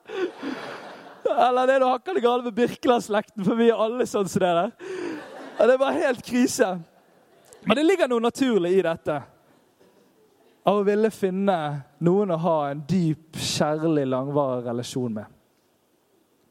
[1.30, 4.70] Eller det er noe hakkende gale med Birkeland-slekten, for vi er alle sånn som det.
[5.60, 6.70] Og det var helt krise.
[7.68, 9.18] Men det ligger noe naturlig i dette.
[10.64, 11.58] Av å ville finne
[12.04, 15.36] noen å ha en dyp, kjærlig, langvarig relasjon med.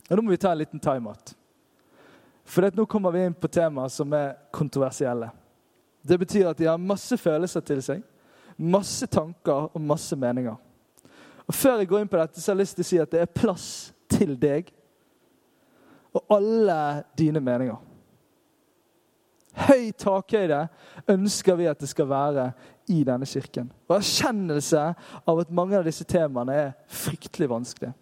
[0.10, 1.36] Og Nå må vi ta en liten time-out.
[2.50, 5.30] For nå kommer vi inn på temaer som er kontroversielle.
[6.02, 8.02] Det betyr at de har masse følelser til seg,
[8.58, 10.56] masse tanker og masse meninger.
[11.46, 13.14] Og Før jeg går inn på dette, så har jeg lyst til å si at
[13.14, 13.68] det er plass
[14.10, 14.72] til deg
[16.10, 16.80] og alle
[17.18, 17.78] dine meninger.
[19.60, 20.64] Høy takhøyde
[21.10, 22.52] ønsker vi at det skal være
[22.90, 23.70] i denne kirken.
[23.90, 24.84] Og erkjennelse
[25.30, 27.94] av at mange av disse temaene er fryktelig vanskelige.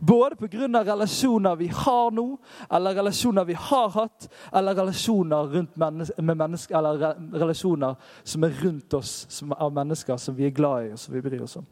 [0.00, 0.84] Både pga.
[0.84, 2.38] relasjoner vi har nå,
[2.70, 9.26] eller relasjoner vi har hatt, eller relasjoner, menneske, menneske, eller relasjoner som er rundt oss
[9.28, 11.66] som av mennesker som vi er glad i og som vi bryr oss om.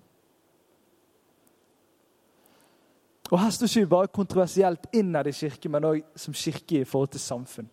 [3.31, 6.89] Og Her står ikke vi bare kontroversielt innad i kirken, men òg som kirke i
[6.89, 7.69] forhold til samfunn.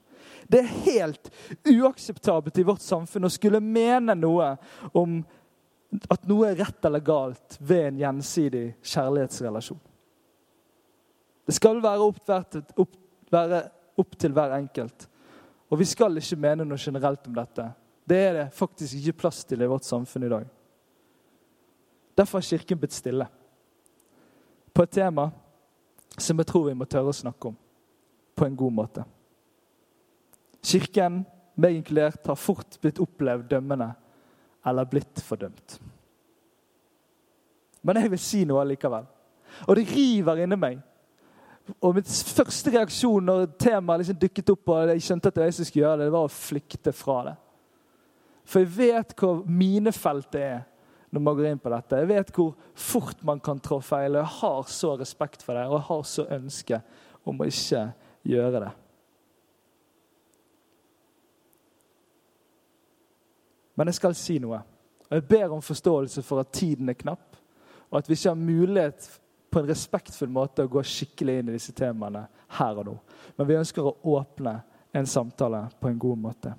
[0.52, 1.30] Det er helt
[1.64, 4.56] uakseptabelt i vårt samfunn å skulle mene noe
[4.94, 5.22] om
[6.12, 9.80] at noe er rett eller galt ved en gjensidig kjærlighetsrelasjon.
[11.46, 12.22] Det skal være opp,
[13.32, 13.62] være
[14.02, 15.08] opp til hver enkelt.
[15.70, 17.66] Og vi skal ikke mene noe generelt om dette.
[18.06, 20.46] Det er det faktisk ikke plass til i vårt samfunn i dag.
[22.16, 23.28] Derfor har Kirken blitt stille
[24.76, 25.30] på et tema
[26.18, 27.58] som jeg tror vi må tørre å snakke om
[28.36, 29.04] på en god måte.
[30.66, 31.22] Kirken,
[31.56, 33.90] meg inkludert, har fort blitt opplevd dømmende
[34.66, 35.78] eller blitt fordømt.
[37.86, 39.06] Men jeg vil si noe allikevel.
[39.70, 40.82] Og det river inni meg
[41.82, 45.50] og Min første reaksjon når temaet liksom dukket opp, og jeg skjønte at det var
[45.50, 47.36] jeg som skulle gjøre det, det var å flykte fra det.
[48.46, 50.64] For jeg vet hvor minefeltet er
[51.10, 52.00] når man går inn på dette.
[52.02, 55.66] Jeg vet hvor fort man kan trå feil, og jeg har så respekt for det
[55.70, 56.82] og jeg har så ønske
[57.26, 57.86] om å ikke
[58.30, 58.74] gjøre det.
[63.76, 64.62] Men jeg skal si noe.
[65.06, 67.38] Og Jeg ber om forståelse for at tiden er knapp,
[67.90, 69.10] og at vi ikke har mulighet
[69.56, 72.26] på en respektfull måte å gå skikkelig inn i disse temaene
[72.58, 72.96] her og nå.
[73.38, 74.58] Men vi ønsker å åpne
[74.92, 76.52] en samtale på en god måte.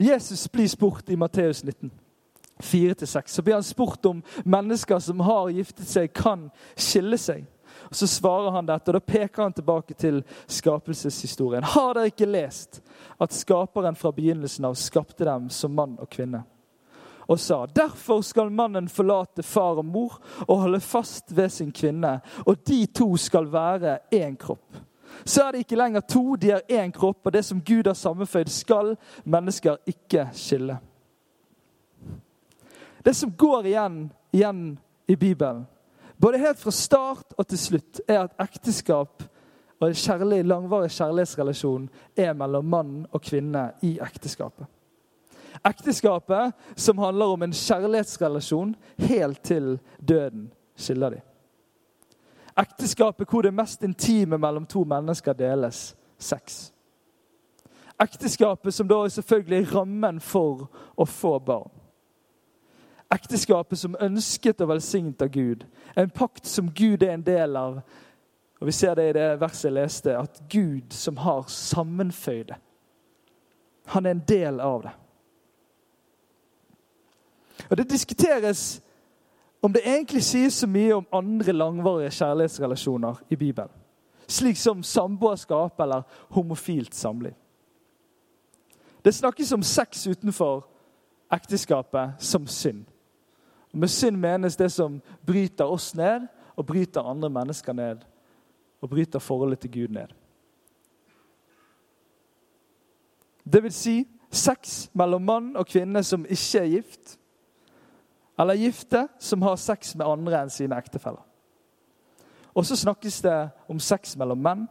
[0.00, 1.90] Jesus blir spurt i Matteus 19.
[2.58, 3.28] 4-6.
[3.36, 7.44] Så blir han spurt om mennesker som har giftet seg, kan skille seg.
[7.90, 11.68] Og Så svarer han dette, og da peker han tilbake til skapelseshistorien.
[11.74, 12.80] Har dere ikke lest
[13.20, 16.46] at skaperen fra begynnelsen av skapte dem som mann og kvinne?
[17.28, 22.20] Og sa, derfor skal mannen forlate far og mor og holde fast ved sin kvinne,
[22.46, 24.84] og de to skal være én kropp
[25.24, 27.26] så er det ikke lenger to, de er én kropp.
[27.26, 30.78] Og det som Gud har sammenføyd, skal mennesker ikke skille.
[33.04, 35.66] Det som går igjen, igjen i Bibelen,
[36.20, 39.22] både helt fra start og til slutt, er at ekteskap
[39.80, 44.66] og en kjærlig, langvarig kjærlighetsrelasjon er mellom mann og kvinne i ekteskapet.
[45.62, 51.20] Ekteskapet som handler om en kjærlighetsrelasjon helt til døden skiller de.
[52.58, 56.72] Ekteskapet hvor det mest intime mellom to mennesker deles sex.
[58.00, 61.70] Ekteskapet som da er selvfølgelig rammen for å få barn.
[63.14, 65.66] Ekteskapet som ønsket og velsignet av Gud.
[65.96, 67.80] En pakt som Gud er en del av.
[68.60, 72.58] Og Vi ser det i det verset jeg leste, at Gud som har sammenføyd det.
[73.92, 74.94] Han er en del av det.
[77.70, 78.82] Og Det diskuteres
[79.62, 83.70] om det egentlig sies så mye om andre langvarige kjærlighetsrelasjoner i Bibelen.
[84.28, 87.32] Slik som samboerskap eller homofilt samliv.
[89.04, 90.66] Det snakkes om sex utenfor
[91.32, 92.84] ekteskapet som synd.
[93.72, 98.04] Og med synd menes det som bryter oss ned og bryter andre mennesker ned.
[98.80, 100.08] Og bryter forholdet til Gud ned.
[103.52, 107.18] Det vil si sex mellom mann og kvinne som ikke er gift
[108.38, 111.22] eller gifte som har sex med andre enn sine ektefeller.
[112.54, 113.38] Og så snakkes det
[113.70, 114.66] om sex mellom menn.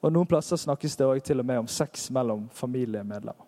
[0.00, 3.46] Og noen plasser snakkes det også til og med om sex mellom familiemedlemmer.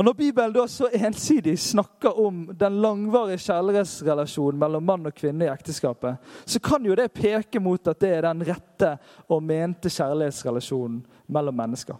[0.00, 5.44] Og Når Bibelen da så ensidig snakker om den langvarige kjærlighetsrelasjonen mellom mann og kvinne
[5.44, 8.94] i ekteskapet, så kan jo det peke mot at det er den rette
[9.28, 11.98] og mente kjærlighetsrelasjonen mellom mennesker.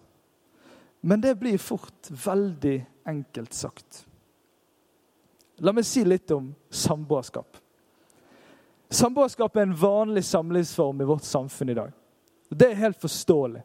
[1.02, 2.78] Men det blir fort veldig
[3.10, 4.04] enkelt sagt.
[5.60, 7.58] La meg si litt om samboerskap.
[8.90, 11.92] Samboerskap er en vanlig samlivsform i vårt samfunn i dag.
[12.50, 13.62] Det er helt forståelig.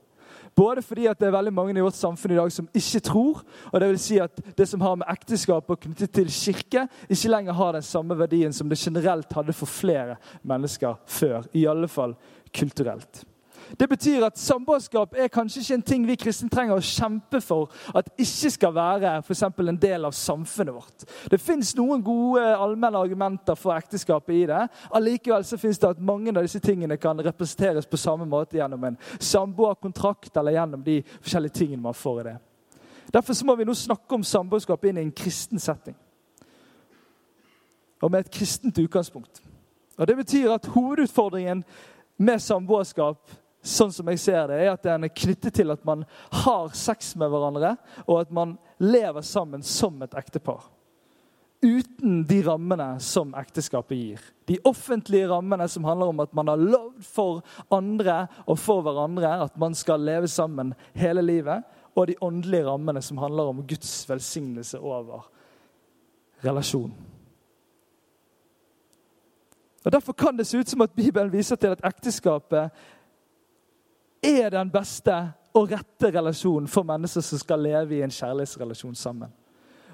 [0.56, 3.42] Både fordi det er veldig mange i vårt samfunn i dag som ikke tror,
[3.74, 7.32] og det vil si at det som har med ekteskap og knyttet til kirke, ikke
[7.32, 11.50] lenger har den samme verdien som det generelt hadde for flere mennesker før.
[11.52, 12.16] I alle fall
[12.56, 13.26] kulturelt.
[13.80, 17.72] Det betyr at samboerskap er kanskje ikke en ting vi kristne trenger å kjempe for
[17.98, 21.06] at ikke skal være for en del av samfunnet vårt.
[21.32, 24.68] Det fins noen gode allmenne argumenter for ekteskapet i det.
[24.92, 28.84] Allikevel så fins det at mange av disse tingene kan representeres på samme måte gjennom
[28.84, 32.38] en samboerkontrakt eller gjennom de forskjellige tingene man får i det.
[33.14, 35.96] Derfor må vi nå snakke om samboerskap inn i en kristen setting.
[38.02, 39.42] Og med et kristent utgangspunkt.
[39.98, 41.64] Og Det betyr at hovedutfordringen
[42.18, 43.32] med samboerskap
[43.66, 46.06] sånn som jeg ser det, er at den er knyttet til at man
[46.44, 47.76] har sex med hverandre,
[48.06, 50.68] og at man lever sammen som et ektepar.
[51.66, 54.26] Uten de rammene som ekteskapet gir.
[54.46, 57.42] De offentlige rammene som handler om at man har lovd for
[57.74, 61.66] andre og for hverandre at man skal leve sammen hele livet.
[61.96, 65.26] Og de åndelige rammene som handler om Guds velsignelse over
[66.46, 67.16] relasjonen.
[69.86, 72.74] Og Derfor kan det se ut som at Bibelen viser til at ekteskapet
[74.26, 75.16] er den beste
[75.56, 79.32] og rette relasjonen for mennesker som skal leve i en kjærlighetsrelasjon sammen.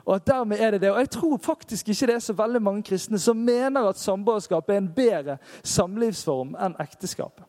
[0.05, 0.91] Og at dermed er det det.
[0.91, 4.69] Og Jeg tror faktisk ikke det er så veldig mange kristne som mener at samboerskap
[4.69, 7.45] er en bedre samlivsform enn ekteskapet.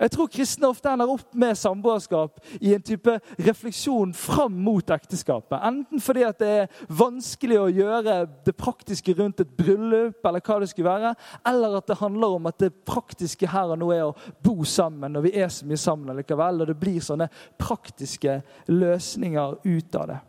[0.00, 3.14] Jeg tror kristne ofte ender opp med samboerskap i en type
[3.46, 5.56] refleksjon fram mot ekteskapet.
[5.62, 8.16] Enten fordi det er vanskelig å gjøre
[8.46, 11.14] det praktiske rundt et bryllup, eller hva det skulle være,
[11.46, 14.14] eller at det handler om at det praktiske her og nå er å
[14.44, 16.62] bo sammen, og vi er så mye sammen likevel.
[16.62, 18.40] Og det blir sånne praktiske
[18.70, 20.20] løsninger ut av det.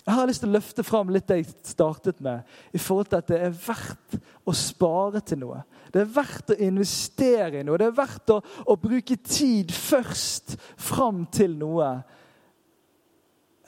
[0.00, 3.20] Jeg har lyst til å løfte fram litt det jeg startet med, i forhold til
[3.20, 4.16] at det er verdt
[4.48, 5.60] å spare til noe.
[5.90, 7.78] Det er verdt å investere i noe.
[7.80, 11.90] Det er verdt å, å bruke tid først fram til noe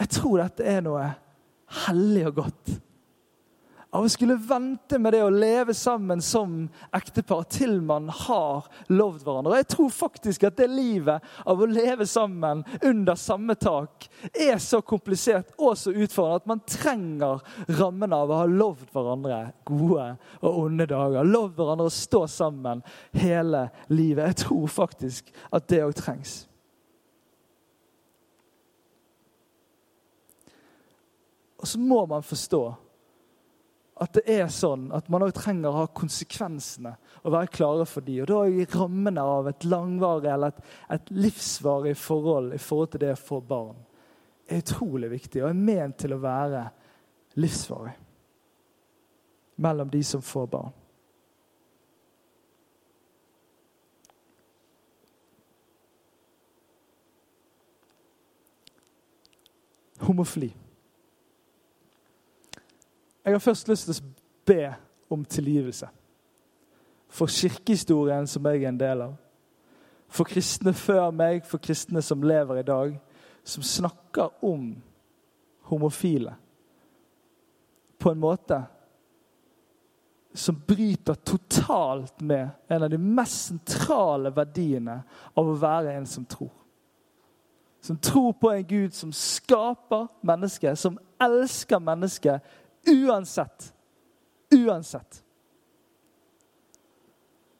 [0.02, 1.04] Jeg tror dette er noe
[1.86, 2.72] hellig og godt
[3.92, 6.64] av å skulle vente med det å leve sammen som
[6.96, 9.52] ektepar til man har lovd hverandre.
[9.52, 14.56] Og Jeg tror faktisk at det livet av å leve sammen under samme tak er
[14.64, 17.42] så komplisert og så utfordrende at man trenger
[17.80, 20.06] rammen av å ha lovd hverandre gode
[20.40, 21.28] og onde dager.
[21.28, 22.80] Lovd hverandre å stå sammen
[23.12, 24.32] hele livet.
[24.32, 26.38] Jeg tror faktisk at det òg trengs.
[31.60, 32.62] Og så må man forstå
[34.02, 38.04] at det er sånn at man òg trenger å ha konsekvensene og være klare for
[38.04, 38.18] de.
[38.22, 40.62] Og da er rammene av et langvarig eller et,
[40.96, 43.78] et, livsvarig forhold i forhold til det å få barn
[44.52, 46.66] er utrolig viktig og er ment til å være
[47.40, 47.94] livsvarig
[49.62, 50.78] mellom de som får barn.
[60.02, 60.50] Homofili.
[63.24, 64.12] Jeg har først lyst til å
[64.46, 64.74] be
[65.10, 65.88] om tilgivelse.
[67.12, 69.16] For kirkehistorien som jeg er en del av.
[70.12, 72.96] For kristne før meg, for kristne som lever i dag,
[73.44, 74.74] som snakker om
[75.70, 76.34] homofile
[78.02, 78.62] på en måte
[80.34, 85.02] som bryter totalt med en av de mest sentrale verdiene
[85.36, 86.50] av å være en som tror.
[87.82, 92.40] Som tror på en Gud som skaper mennesket, som elsker mennesket
[92.88, 93.74] Uansett.
[94.54, 95.22] Uansett.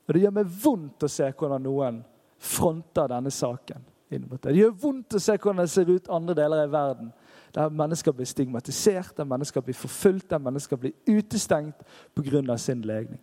[0.07, 2.03] Og Det gjør meg vondt å se hvordan noen
[2.43, 3.85] fronter denne saken.
[4.13, 7.13] Det gjør vondt å se hvordan det ser ut andre deler av verden.
[7.55, 12.57] Der mennesker blir stigmatisert, der mennesker blir forfulgt, der mennesker blir utestengt pga.
[12.57, 13.21] sin legning.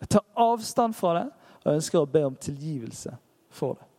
[0.00, 1.30] Jeg tar avstand fra det
[1.64, 3.16] og ønsker å be om tilgivelse
[3.50, 3.89] for det.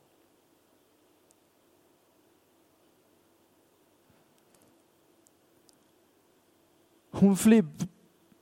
[7.22, 7.62] Homofili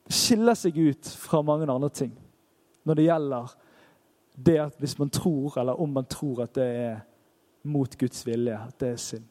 [0.09, 2.13] skiller seg ut fra mange andre ting
[2.87, 3.55] når det gjelder
[4.39, 7.01] det at hvis man tror, eller om man tror at det er
[7.67, 9.27] mot Guds vilje, at det er synd.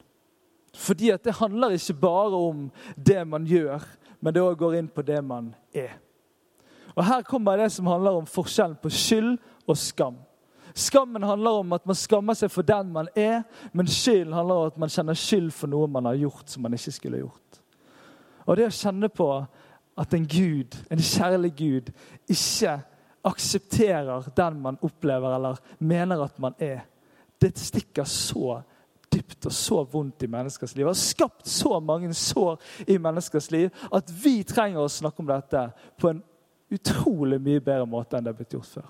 [0.76, 2.68] Fordi at det handler ikke bare om
[3.06, 3.82] det man gjør,
[4.20, 5.96] men det òg går inn på det man er.
[6.94, 10.18] Og Her kommer det som handler om forskjellen på skyld og skam.
[10.74, 13.42] Skammen handler om at man skammer seg for den man er,
[13.72, 16.76] men skylden handler om at man kjenner skyld for noe man har gjort som man
[16.76, 17.47] ikke skulle gjort.
[18.48, 19.28] Og det å kjenne på
[19.98, 21.90] at en Gud, en kjærlig Gud,
[22.30, 22.78] ikke
[23.28, 26.86] aksepterer den man opplever eller mener at man er,
[27.42, 28.62] det stikker så
[29.12, 30.84] dypt og så vondt i menneskers liv.
[30.84, 35.30] Det har skapt så mange sår i menneskers liv at vi trenger å snakke om
[35.30, 35.64] dette
[36.00, 36.22] på en
[36.72, 38.88] utrolig mye bedre måte enn det er blitt gjort før.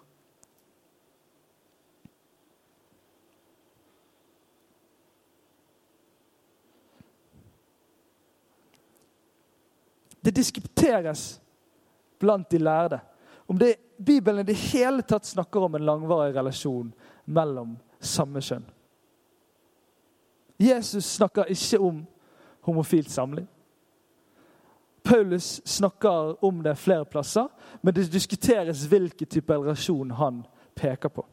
[10.29, 11.41] Det diskuteres
[12.18, 13.01] blant de lærde
[13.47, 13.76] om det,
[14.07, 16.91] Bibelen i det hele tatt snakker om en langvarig relasjon
[17.24, 18.66] mellom samme kjønn.
[20.61, 22.03] Jesus snakker ikke om
[22.68, 23.47] homofilt samliv.
[25.03, 27.49] Paulus snakker om det flere plasser,
[27.81, 30.45] men det diskuteres hvilken type relasjon han
[30.76, 31.24] peker på.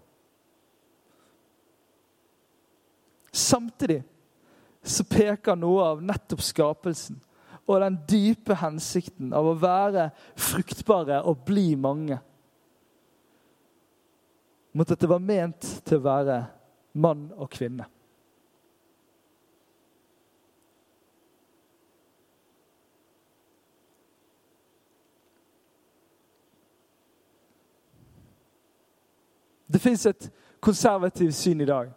[3.31, 4.05] Samtidig
[4.79, 7.19] så peker noe av nettopp skapelsen
[7.65, 12.19] og den dype hensikten av å være fruktbare og bli mange.
[14.75, 16.39] Mot at det var ment til å være
[16.99, 17.87] mann og kvinne.
[29.65, 30.29] Det fins et
[30.63, 31.89] konservativt syn i dag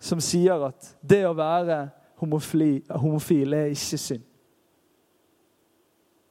[0.00, 1.88] som sier at det å være
[2.20, 4.24] homofil, homofil er ikke synd.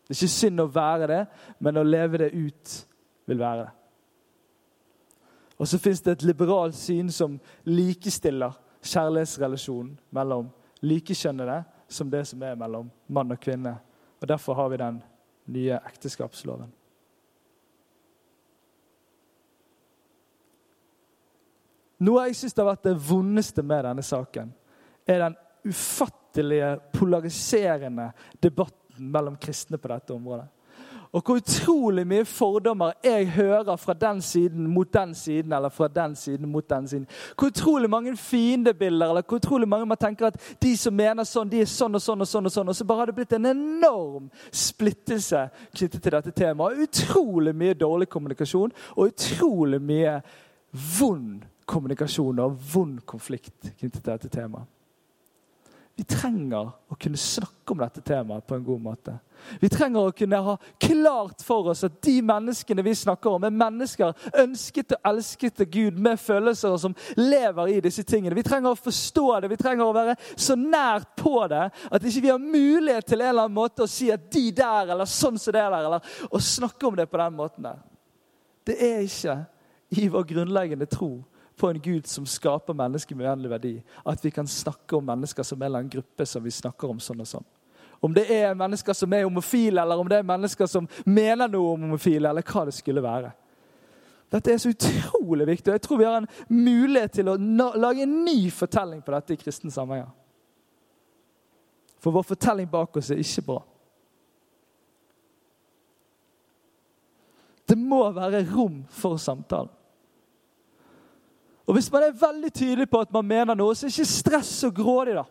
[0.06, 1.24] Det er ikke synd å være det,
[1.60, 2.76] men å leve det ut
[3.26, 3.72] vil være det.
[5.58, 8.54] Og så fins det et liberalt syn som likestiller
[8.86, 10.52] kjærlighetsrelasjonen mellom
[10.86, 13.78] likekjønnede som det som er mellom mann og kvinne.
[14.22, 15.02] Og Derfor har vi den
[15.56, 16.70] nye ekteskapsloven.
[22.06, 24.50] Noe jeg syns har vært det vondeste med denne saken,
[25.08, 28.10] er den ufattelige, polariserende
[28.44, 30.48] debatten mellom kristne på dette området.
[31.16, 35.88] Og hvor utrolig mye fordommer jeg hører fra den siden mot den siden, eller fra
[35.88, 37.08] den siden mot den siden.
[37.40, 41.50] Hvor utrolig mange fiendebilder, eller hvor utrolig mange man tenker at de som mener sånn,
[41.50, 42.46] de er sånn og sånn og sånn.
[42.46, 46.84] Og sånn, og så bare har det blitt en enorm splittelse knyttet til dette temaet.
[46.84, 50.20] Utrolig mye dårlig kommunikasjon og utrolig mye
[51.00, 54.68] vond kommunikasjon og vond konflikt knyttet til dette temaet.
[55.96, 59.14] Vi trenger å kunne snakke om dette temaet på en god måte.
[59.62, 63.56] Vi trenger å kunne ha klart for oss at de menneskene vi snakker om, er
[63.56, 64.12] mennesker
[64.44, 68.36] ønsket og elsket av Gud med følelser som lever i disse tingene.
[68.36, 72.26] Vi trenger å forstå det, vi trenger å være så nært på det at ikke
[72.26, 75.40] vi har mulighet til en eller annen måte å si at de der, eller sånn
[75.40, 77.80] som det der, eller å snakke om det på den måten der.
[78.68, 79.38] Det er ikke
[79.96, 81.14] i vår grunnleggende tro
[81.58, 83.74] på en Gud som skaper mennesker med uendelig verdi.
[84.06, 87.00] At vi kan snakke om mennesker som en eller annen gruppe som vi snakker om
[87.00, 87.48] sånn og sånn.
[88.04, 91.74] Om det er mennesker som er homofile, eller om det er mennesker som mener noe
[91.74, 93.32] om homofile, eller hva det skulle være.
[94.36, 97.38] Dette er så utrolig viktig, og jeg tror vi har en mulighet til å
[97.80, 100.12] lage en ny fortelling på dette i kristne sammenhenger.
[102.04, 103.62] For vår fortelling bak oss er ikke bra.
[107.66, 109.72] Det må være rom for samtalen.
[111.66, 114.76] Og Hvis man er veldig tydelig på at man mener noe, så ikke stress og
[114.76, 115.16] grådig.
[115.16, 115.24] da.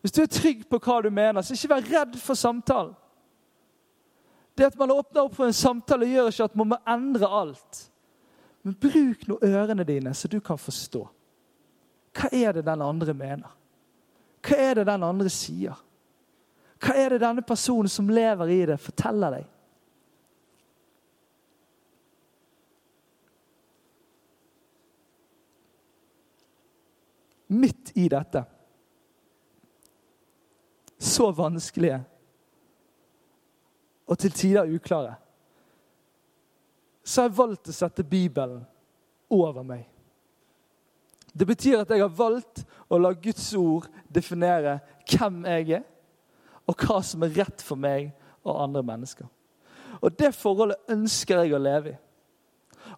[0.00, 2.94] Hvis du er trygg på hva du mener, så ikke vær redd for samtalen.
[4.58, 7.90] Det at man åpner opp for en samtale, gjør ikke at man må endre alt.
[8.62, 11.04] Men bruk nå ørene dine, så du kan forstå.
[12.18, 13.52] Hva er det den andre mener?
[14.42, 15.78] Hva er det den andre sier?
[16.82, 19.46] Hva er det denne personen som lever i det, forteller deg?
[27.48, 28.44] Midt i dette.
[30.98, 32.00] Så vanskelige
[34.08, 35.14] og til tider uklare.
[37.04, 38.62] Så har jeg valgt å sette Bibelen
[39.32, 39.84] over meg.
[41.32, 44.78] Det betyr at jeg har valgt å la Guds ord definere
[45.08, 45.84] hvem jeg er,
[46.68, 48.10] og hva som er rett for meg
[48.44, 49.28] og andre mennesker.
[50.00, 51.98] Og Det forholdet ønsker jeg å leve i.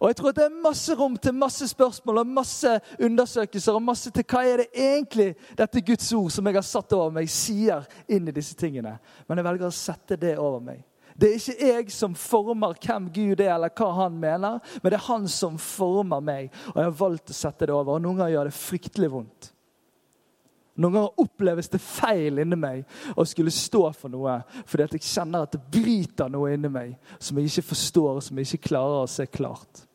[0.01, 3.73] Og jeg tror Det er masse rom til masse spørsmål og masse undersøkelser.
[3.73, 7.11] og masse til Hva er det egentlig dette Guds ord som jeg har satt over
[7.11, 8.99] meg, sier inn i disse tingene?
[9.29, 10.85] Men jeg velger å sette det over meg.
[11.21, 14.97] Det er ikke jeg som former hvem Gud er, eller hva han mener, men det
[14.97, 16.53] er han som former meg.
[16.73, 17.99] Og jeg har valgt å sette det over.
[17.99, 19.51] Og noen ganger gjør det fryktelig vondt.
[20.81, 22.87] Noen ganger oppleves det feil inni meg
[23.19, 26.95] å skulle stå for noe fordi at jeg kjenner at det bryter noe inni meg
[27.19, 29.90] som jeg ikke forstår, og som jeg ikke klarer å se klart.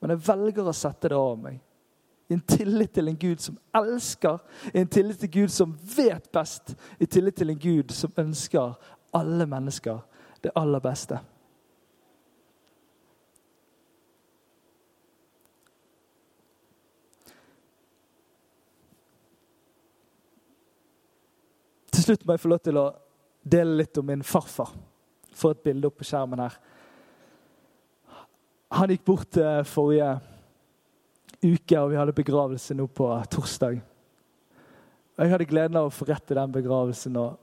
[0.00, 1.62] Men jeg velger å sette det over meg.
[2.26, 4.40] I en tillit til en Gud som elsker,
[4.74, 8.74] i en tillit til Gud som vet best, i tillit til en Gud som ønsker
[9.14, 10.02] alle mennesker
[10.42, 11.18] det aller beste.
[21.96, 22.88] Til slutt må jeg få lov til å
[23.42, 24.74] dele litt om min farfar.
[25.34, 26.58] Få et bilde opp på skjermen her.
[28.68, 30.16] Han gikk bort eh, forrige
[31.42, 33.78] uke, og vi hadde begravelse nå på torsdag.
[35.16, 37.36] Jeg hadde gleden av å forrette den begravelsen og,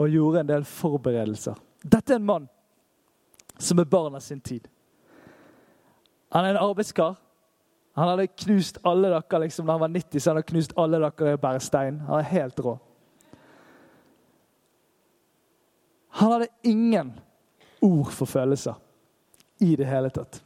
[0.00, 1.58] og gjorde en del forberedelser.
[1.82, 2.46] Dette er en mann
[3.60, 4.68] som er barn av sin tid.
[6.30, 7.18] Han er en arbeidskar.
[7.98, 11.00] Han hadde knust alle dere liksom, da han var 90, så han hadde knust alle
[11.02, 11.98] dere i å bære stein.
[12.06, 12.76] Han er helt rå.
[16.20, 17.12] Han hadde ingen
[17.82, 18.78] ord for følelser
[19.60, 20.40] i det hele tatt.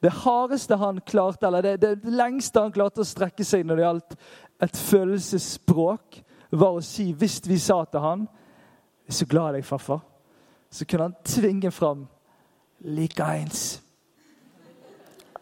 [0.00, 3.84] Det hardeste han klarte, eller det, det lengste han klarte å strekke seg når det
[3.84, 4.16] gjaldt
[4.64, 9.56] et følelsesspråk, var å si Hvis vi sa til han 'Jeg er så glad i
[9.58, 10.02] deg, farfar',
[10.70, 12.08] så kunne han tvinge fram
[12.82, 13.80] 'likeens'.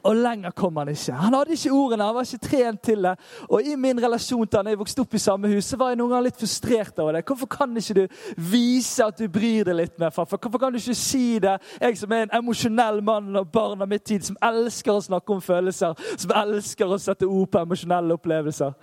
[0.06, 1.12] Og lenger kom han ikke.
[1.12, 3.14] Han hadde ikke ordene, han var ikke trent til det.
[3.48, 5.98] Og i min relasjon til han, jeg vokste opp i samme hus, så var jeg
[5.98, 7.24] noen ganger litt frustrert over det.
[7.26, 8.04] Hvorfor kan ikke du
[8.50, 10.38] vise at du bryr deg litt mer, farfar?
[10.38, 11.56] Hvorfor kan du ikke si det?
[11.80, 15.34] Jeg som er en emosjonell mann og barn av mitt tid, som elsker å snakke
[15.34, 18.76] om følelser, som elsker å sette ord på emosjonelle opplevelser.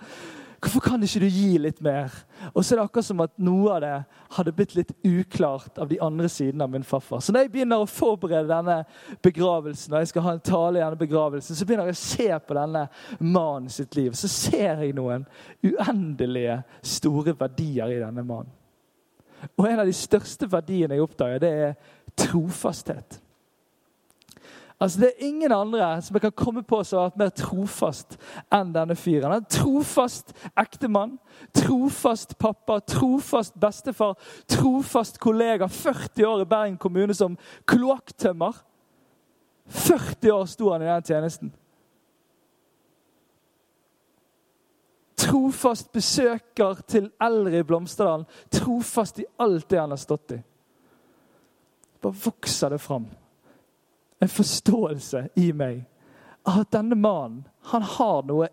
[0.66, 2.10] Hvorfor kan ikke du gi litt mer?
[2.50, 3.92] Og så er det akkurat som at noe av det
[4.34, 7.20] hadde blitt litt uklart av de andre sidene av min farfar.
[7.22, 8.80] Så når jeg begynner å forberede denne
[9.22, 12.26] begravelsen, og jeg skal ha en tale i denne begravelsen, så begynner jeg å se
[12.48, 12.82] på denne
[13.20, 14.16] mannen sitt liv.
[14.18, 15.28] Så ser jeg noen
[15.62, 18.50] uendelige store verdier i denne mannen.
[19.54, 21.78] Og en av de største verdiene jeg oppdager, det er
[22.18, 23.20] trofasthet.
[24.80, 28.18] Altså, Det er ingen andre som jeg kan komme på som har vært mer trofast
[28.52, 29.32] enn denne fyren.
[29.32, 31.16] En trofast ektemann,
[31.56, 34.18] trofast pappa, trofast bestefar,
[34.48, 35.66] trofast kollega.
[35.66, 38.52] 40 år i Bergen kommune som kloakktømmer.
[39.66, 41.52] 40 år sto han i den tjenesten.
[45.16, 48.26] Trofast besøker til eldre i Blomsterdalen.
[48.52, 50.42] Trofast i alt det han har stått i.
[52.02, 53.08] Bare vokser det fram
[54.22, 55.84] en forståelse i meg
[56.46, 57.42] av at denne mannen
[57.72, 58.48] han har noe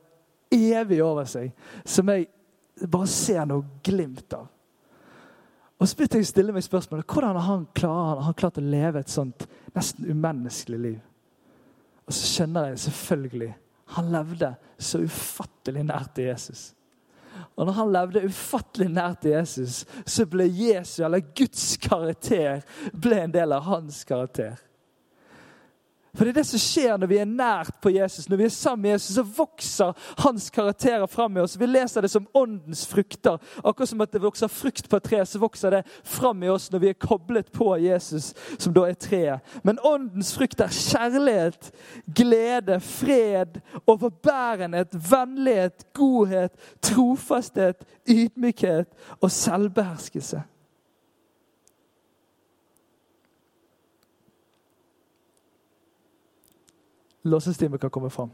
[0.54, 1.52] evig over seg
[1.86, 2.28] som jeg
[2.90, 4.50] bare ser noe glimt av.
[5.80, 8.64] Og så begynte jeg å stille meg spørsmålet hvordan har han, klarer, han klart å
[8.66, 9.46] leve et sånt
[9.76, 11.02] nesten umenneskelig liv.
[12.08, 13.52] Og så skjønner jeg selvfølgelig
[13.94, 16.72] han levde så ufattelig nært til Jesus.
[17.56, 23.20] Og når han levde ufattelig nært til Jesus, så ble Jesu, eller Guds karakter, ble
[23.22, 24.58] en del av hans karakter.
[26.14, 28.52] For det er det som skjer når vi er nært på Jesus, når vi er
[28.54, 31.56] sammen med Jesus, så vokser hans karakterer fram i oss.
[31.58, 33.40] Vi leser det som åndens frukter.
[33.64, 36.70] Akkurat som at det vokser frukt på et tre, så vokser det fram i oss
[36.70, 38.30] når vi er koblet på Jesus,
[38.62, 39.58] som da er treet.
[39.66, 41.74] Men åndens frukt er kjærlighet,
[42.06, 43.58] glede, fred,
[43.90, 46.54] overbærenhet, vennlighet, godhet,
[46.86, 50.46] trofasthet, ydmykhet og selvbeherskelse.
[57.24, 58.30] Låsestimen kan komme fram.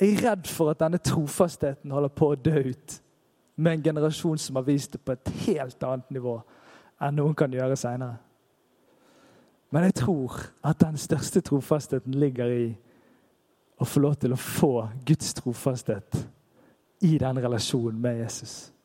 [0.00, 2.98] Jeg er redd for at denne trofastheten holder på å dø ut
[3.56, 6.36] med en generasjon som har vist det på et helt annet nivå
[7.00, 8.18] enn noen kan gjøre seinere.
[9.72, 12.68] Men jeg tror at den største trofastheten ligger i
[13.80, 14.72] å få lov til å få
[15.08, 16.20] Guds trofasthet
[17.04, 18.75] i den relasjonen med Jesus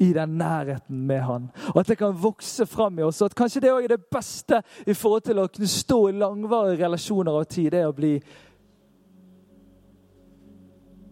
[0.00, 1.48] i den nærheten med han.
[1.74, 3.20] Og at det kan vokse fram i oss.
[3.20, 6.16] Og at kanskje det òg er det beste i forhold til å kunne stå i
[6.16, 7.70] langvarige relasjoner av tid.
[7.74, 8.14] Det er å bli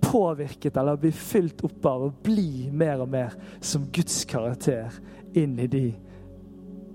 [0.09, 4.97] påvirket eller bli fylt opp av og bli mer og mer som Guds karakter
[5.37, 5.85] inn i de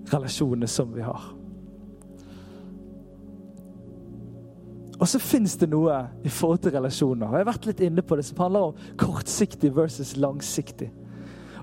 [0.10, 1.30] relasjonene som vi har.
[4.98, 7.28] Og så fins det noe i forhold til relasjoner.
[7.28, 10.90] Og jeg har vært litt inne på det som handler om kortsiktig versus langsiktig.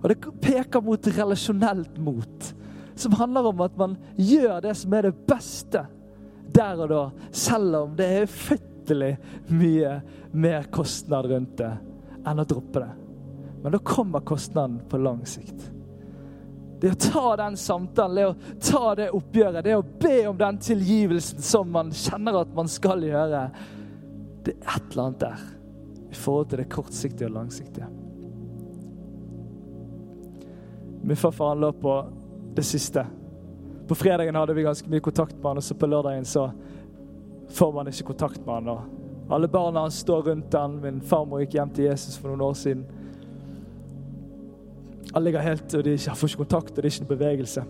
[0.01, 2.55] Og det peker mot relasjonelt mot.
[2.95, 5.85] Som handler om at man gjør det som er det beste
[6.51, 9.13] der og da, selv om det er ufattelig
[9.55, 9.93] mye
[10.33, 11.71] mer kostnad rundt det
[12.27, 12.91] enn å droppe det.
[13.63, 15.69] Men da kommer kostnaden på lang sikt.
[16.81, 20.59] Det å ta den samtalen, det å ta det oppgjøret, det å be om den
[20.65, 23.43] tilgivelsen som man kjenner at man skal gjøre,
[24.47, 25.49] det er et eller annet der
[26.11, 27.91] i forhold til det kortsiktige og langsiktige.
[31.03, 31.95] Min farfar han lå på
[32.55, 33.07] det siste.
[33.89, 36.51] På fredagen hadde vi ganske mye kontakt med han, og så på lørdagen så
[37.51, 38.69] får man ikke kontakt med han.
[38.69, 40.77] Og alle barna hans står rundt han.
[40.83, 42.85] Min farmor gikk hjem til Jesus for noen år siden.
[45.15, 47.65] Han ligger helt, og de får ikke kontakt, og det er ikke noen bevegelse.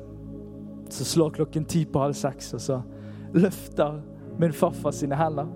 [0.91, 2.81] Så slår klokken ti på halv seks, og så
[3.33, 4.01] løfter
[4.41, 5.49] min farfar sine hender.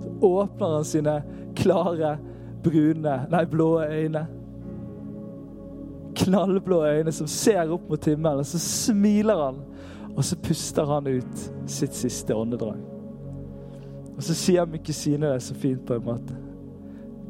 [0.00, 1.18] Så åpner han sine
[1.56, 2.16] klare,
[2.64, 4.26] brune, nei, blå øyne
[6.16, 8.44] knallblå øyne som ser opp mot himmelen.
[8.44, 9.60] Så smiler han,
[10.16, 12.80] og så puster han ut sitt siste åndedrag.
[14.16, 16.36] Og så sier min kusine det så fint på en måte.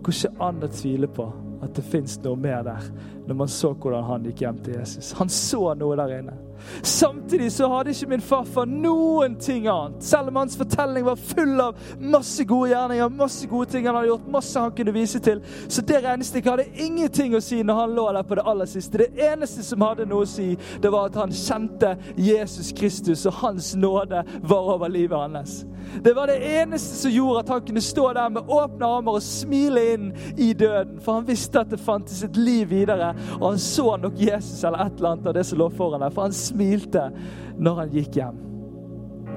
[0.07, 1.27] Går ikke an å tvile på
[1.65, 2.91] at det fins noe mer der,
[3.27, 5.11] når man så hvordan han gikk hjem til Jesus.
[5.19, 6.37] Han så noe der inne.
[6.83, 10.05] Samtidig så hadde ikke min farfar noen ting annet.
[10.05, 14.11] Selv om hans fortelling var full av masse gode gjerninger, masse gode ting han hadde
[14.13, 15.43] gjort, masse han kunne vise til.
[15.69, 19.05] Så det regnestykket hadde ingenting å si når han lå der på det aller siste.
[19.05, 20.53] Det eneste som hadde noe å si,
[20.83, 25.61] det var at han kjente Jesus Kristus, og hans nåde var over livet hans.
[26.05, 29.23] Det var det eneste som gjorde at han kunne stå der med åpne armer og
[29.25, 31.01] smile inn i døden.
[31.05, 34.87] For han visste at det fantes et liv videre, og han så nok Jesus eller
[34.87, 36.15] et eller annet av det som lå foran der.
[36.15, 37.09] For han smilte
[37.57, 38.47] når han gikk hjem.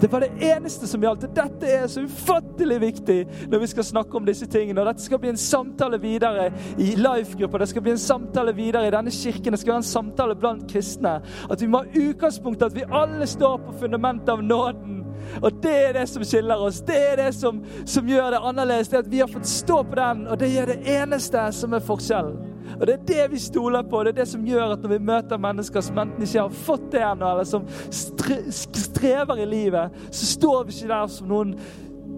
[0.01, 1.25] Det var det eneste som gjaldt.
[1.35, 3.17] Dette er så ufattelig viktig
[3.51, 4.79] når vi skal snakke om disse tingene.
[4.79, 8.87] Og dette skal bli en samtale videre i Life-gruppa, Det skal bli en samtale videre
[8.87, 9.51] i denne kirken.
[9.53, 11.19] Det skal være en samtale blant kristne.
[11.51, 14.98] At vi må ha utgangspunkt at vi alle står på fundamentet av nåden.
[15.41, 16.82] Og det er det som skiller oss.
[16.86, 18.89] Det er det som, som gjør det annerledes.
[18.91, 21.86] Det at vi har fått stå på den, og det er det eneste som er
[21.86, 22.55] forskjellen.
[22.80, 24.03] Og Det er det vi stoler på.
[24.03, 26.91] Det er det som gjør at når vi møter mennesker som enten ikke har fått
[26.91, 31.55] det ennå, eller som strever i livet, så står vi ikke der som noen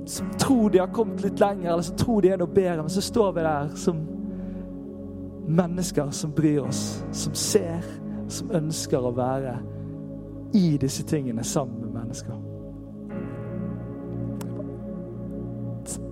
[0.05, 2.81] som tror de har kommet litt lenger, eller som tror de er noe bedre.
[2.81, 4.05] Men så står vi der som
[5.47, 7.85] mennesker som bryr oss, som ser,
[8.27, 9.57] som ønsker å være
[10.53, 12.50] i disse tingene sammen med mennesker.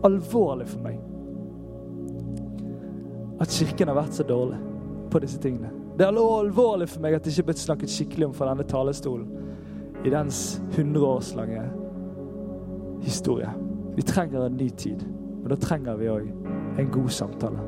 [0.04, 1.00] Alvorlig for meg
[3.40, 4.58] at Kirken har vært så dårlig
[5.12, 5.72] på disse tingene.
[5.98, 8.66] Det er alvorlig for meg at det ikke er blitt snakket skikkelig om fra denne
[8.68, 9.30] talerstolen
[10.04, 11.64] i dens hundreårslange
[13.04, 13.50] historie.
[13.96, 15.04] Vi trenger en ny tid,
[15.42, 16.30] men da trenger vi òg
[16.80, 17.64] en god samtale.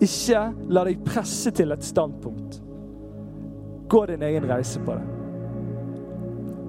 [0.00, 0.42] Ikke
[0.72, 2.60] la deg presse til et standpunkt.
[3.90, 5.06] Gå din egen reise på det.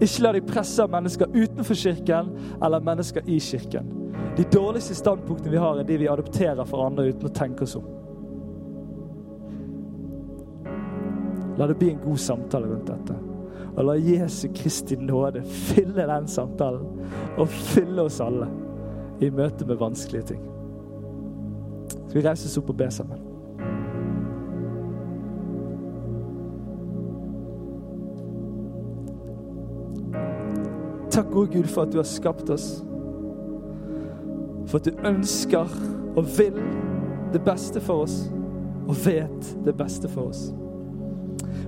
[0.01, 2.31] Ikke la deg presse av mennesker utenfor kirken
[2.63, 4.00] eller mennesker i kirken.
[4.37, 7.75] De dårligste standpunktene vi har, er de vi adopterer for andre uten å tenke oss
[7.79, 7.87] om.
[11.59, 13.17] La det bli en god samtale rundt dette.
[13.71, 17.03] Og la Jesu Kristi nåde fylle den samtalen,
[17.37, 18.47] og fylle oss alle
[19.21, 20.47] i møte med vanskelige ting.
[22.07, 23.27] Skal vi reise oss opp og be sammen?
[31.11, 32.90] Takk, gode Gud, for at du har skapt oss.
[34.71, 35.73] For at du ønsker
[36.15, 36.55] og vil
[37.33, 38.23] det beste for oss,
[38.87, 40.49] og vet det beste for oss.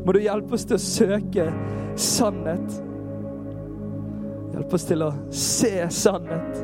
[0.05, 1.45] Må du hjelpe oss til å søke
[1.99, 2.79] sannhet.
[4.53, 6.63] Hjelpe oss til å se sannhet.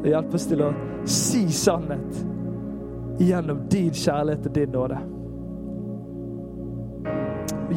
[0.00, 0.72] Og hjelpe oss til å
[1.08, 2.20] si sannhet
[3.18, 5.00] gjennom din kjærlighet og din nåde.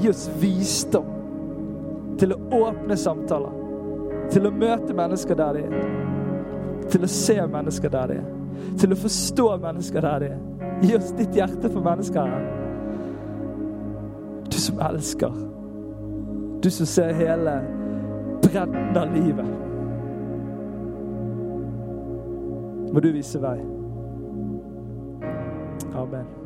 [0.01, 1.09] Gi oss visdom
[2.21, 3.59] til å åpne samtaler
[4.31, 6.10] til å møte mennesker der de er.
[6.91, 8.31] Til å se mennesker der de er.
[8.79, 10.41] Til å forstå mennesker der de er.
[10.81, 12.33] Gi oss ditt hjerte for mennesker.
[12.33, 12.45] Her.
[14.51, 15.39] Du som elsker.
[16.61, 17.55] Du som ser hele
[18.43, 19.55] bredden av livet.
[22.91, 23.57] Må du vise vei.
[25.95, 26.40] Amen.